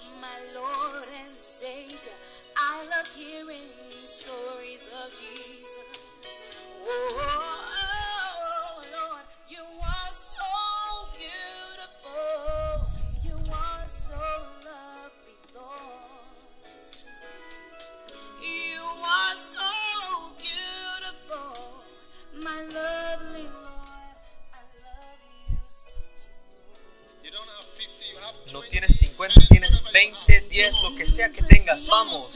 [29.97, 32.35] 20, 10, lo que sea que tengas, vamos.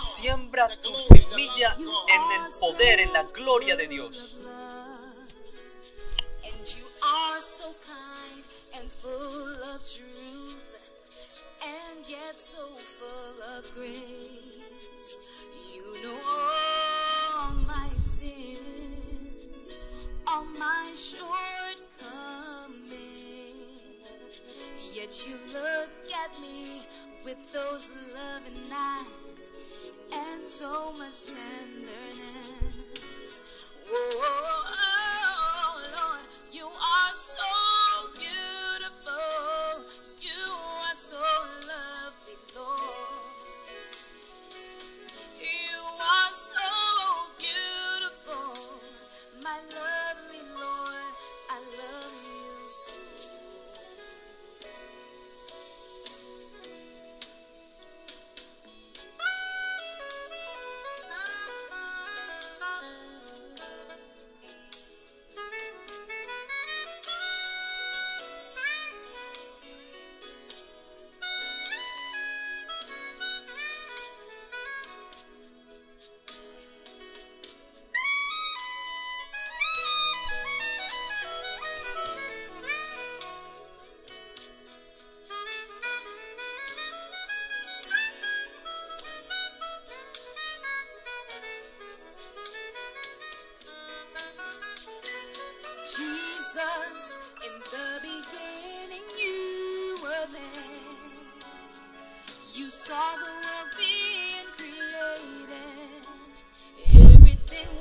[0.00, 4.36] Siembra tu semilla en el poder, en la gloria de Dios.
[11.62, 12.66] And yet so
[12.98, 14.49] full of grace.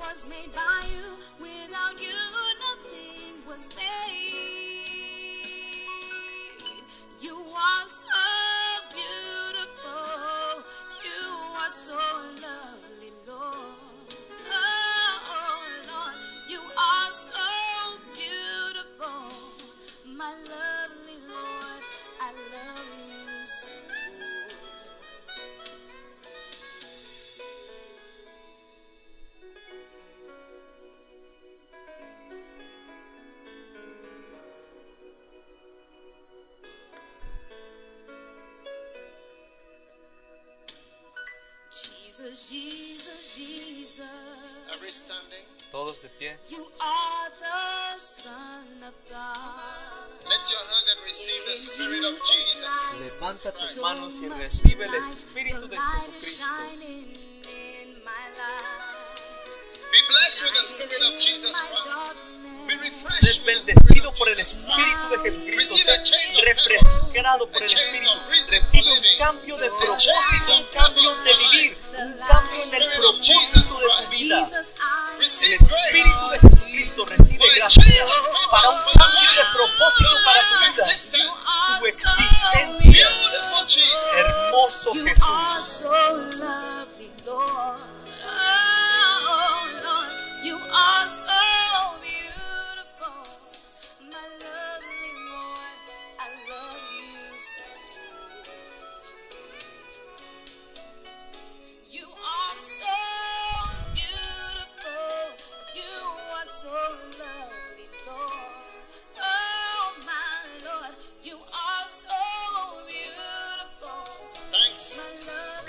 [0.10, 1.03] was made by you.
[1.40, 2.39] Without you.
[53.50, 56.46] levanta tus manos y recibe el Espíritu de Jesucristo.
[59.92, 62.20] Be blessed with the Spirit of Jesus Christ.
[63.20, 65.92] Ser bendecido por el Espíritu de Jesucristo.
[66.44, 68.14] Refrescado por el Espíritu.
[68.30, 74.06] Recibe un cambio de propósito, un cambio de vivir, un cambio en el propósito de
[74.06, 74.50] tu vida.
[75.20, 78.06] El Espíritu de Jesucristo recibe gracia
[78.52, 80.59] para un cambio de propósito para tu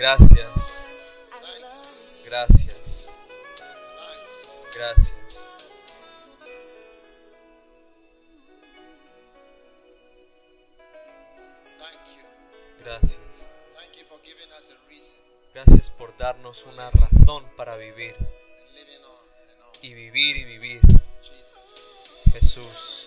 [0.01, 0.87] Gracias.
[2.25, 3.11] Gracias.
[4.75, 5.45] Gracias.
[15.53, 15.91] Gracias.
[15.91, 18.17] Por darnos una razón para vivir.
[19.83, 20.81] Y vivir y vivir.
[22.33, 23.07] Jesús.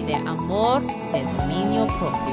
[0.00, 0.82] y de amor,
[1.12, 2.29] de dominio propio.